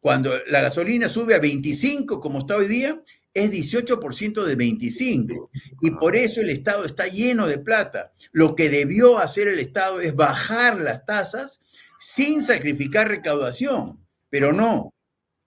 [0.00, 3.02] Cuando la gasolina sube a 25, como está hoy día,
[3.34, 5.50] es 18% de 25.
[5.82, 8.12] Y por eso el Estado está lleno de plata.
[8.32, 11.60] Lo que debió hacer el Estado es bajar las tasas
[11.98, 14.00] sin sacrificar recaudación.
[14.30, 14.94] Pero no,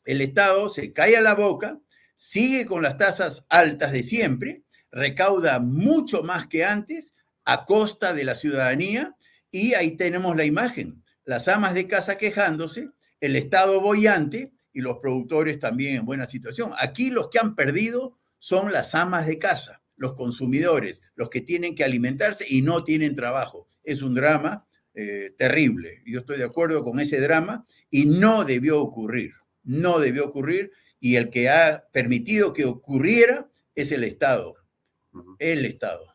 [0.05, 1.79] el Estado se cae a la boca,
[2.15, 7.13] sigue con las tasas altas de siempre, recauda mucho más que antes
[7.51, 9.15] a costa de la ciudadanía
[9.51, 11.03] y ahí tenemos la imagen.
[11.25, 12.89] Las amas de casa quejándose,
[13.19, 16.73] el Estado boyante y los productores también en buena situación.
[16.77, 21.73] Aquí los que han perdido son las amas de casa, los consumidores, los que tienen
[21.73, 23.67] que alimentarse y no tienen trabajo.
[23.83, 26.03] Es un drama eh, terrible.
[26.05, 31.15] Yo estoy de acuerdo con ese drama y no debió ocurrir, no debió ocurrir y
[31.15, 34.55] el que ha permitido que ocurriera es el Estado,
[35.39, 36.13] el Estado.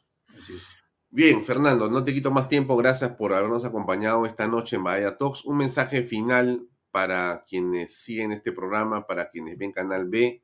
[1.16, 2.76] Bien, Fernando, no te quito más tiempo.
[2.76, 5.44] Gracias por habernos acompañado esta noche en Bahía Talks.
[5.44, 10.42] Un mensaje final para quienes siguen este programa, para quienes ven Canal B,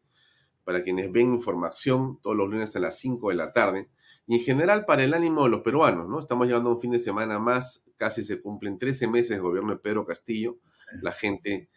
[0.62, 3.90] para quienes ven información todos los lunes a las 5 de la tarde
[4.28, 6.20] y en general para el ánimo de los peruanos, ¿no?
[6.20, 9.80] Estamos llevando un fin de semana más, casi se cumplen 13 meses de gobierno de
[9.80, 10.58] Pedro Castillo.
[11.02, 11.68] La gente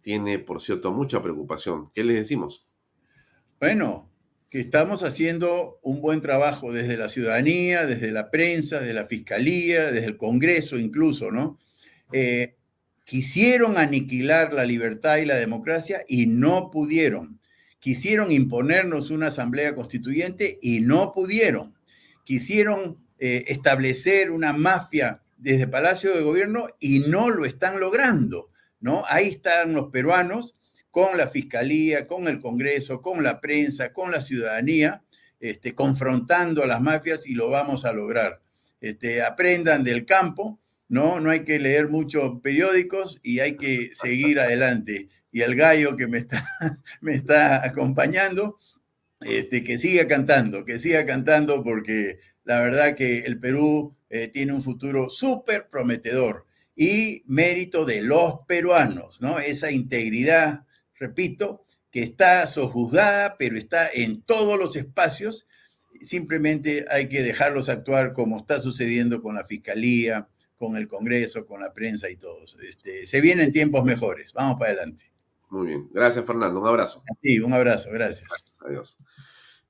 [0.00, 1.90] tiene, por cierto, mucha preocupación.
[1.92, 2.66] ¿Qué les decimos?
[3.60, 4.07] Bueno,
[4.50, 9.90] que estamos haciendo un buen trabajo desde la ciudadanía, desde la prensa, desde la fiscalía,
[9.90, 11.58] desde el Congreso incluso, ¿no?
[12.12, 12.56] Eh,
[13.04, 17.40] quisieron aniquilar la libertad y la democracia y no pudieron.
[17.78, 21.74] Quisieron imponernos una asamblea constituyente y no pudieron.
[22.24, 28.50] Quisieron eh, establecer una mafia desde Palacio de Gobierno y no lo están logrando,
[28.80, 29.04] ¿no?
[29.08, 30.57] Ahí están los peruanos
[30.90, 35.02] con la fiscalía, con el Congreso, con la prensa, con la ciudadanía,
[35.40, 38.40] este, confrontando a las mafias y lo vamos a lograr.
[38.80, 40.58] Este, aprendan del campo,
[40.88, 41.20] ¿no?
[41.20, 45.08] No hay que leer muchos periódicos y hay que seguir adelante.
[45.30, 46.58] Y el gallo que me está,
[47.00, 48.58] me está acompañando,
[49.20, 54.52] este, que siga cantando, que siga cantando porque la verdad que el Perú eh, tiene
[54.52, 59.38] un futuro súper prometedor y mérito de los peruanos, ¿no?
[59.38, 60.64] Esa integridad,
[60.98, 65.46] repito, que está sojuzgada, pero está en todos los espacios.
[66.02, 71.60] Simplemente hay que dejarlos actuar como está sucediendo con la Fiscalía, con el Congreso, con
[71.60, 72.56] la prensa y todos.
[72.62, 74.32] Este, se vienen tiempos mejores.
[74.32, 75.10] Vamos para adelante.
[75.50, 75.88] Muy bien.
[75.92, 76.60] Gracias, Fernando.
[76.60, 77.02] Un abrazo.
[77.22, 77.90] Sí, un abrazo.
[77.90, 78.28] Gracias.
[78.60, 78.98] Adiós.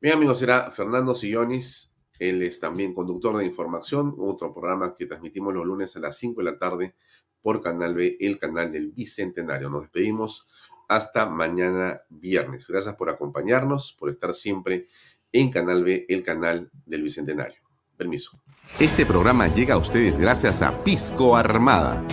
[0.01, 1.93] Mi amigo será Fernando Sillonis.
[2.19, 6.41] Él es también conductor de información, otro programa que transmitimos los lunes a las 5
[6.41, 6.95] de la tarde
[7.41, 9.71] por Canal B, el canal del Bicentenario.
[9.71, 10.49] Nos despedimos
[10.89, 12.67] hasta mañana viernes.
[12.69, 14.89] Gracias por acompañarnos, por estar siempre
[15.31, 17.61] en Canal B, el canal del Bicentenario.
[17.97, 18.41] Permiso.
[18.79, 22.05] Este programa llega a ustedes gracias a Pisco Armada.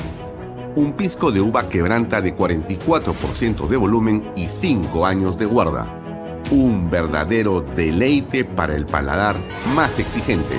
[0.75, 6.01] Un pisco de uva quebranta de 44% de volumen y 5 años de guarda.
[6.51, 9.35] Un verdadero deleite para el paladar
[9.73, 10.55] más exigente.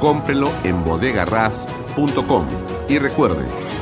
[0.00, 2.46] Cómprelo en bodegarras.com
[2.88, 3.44] y recuerde,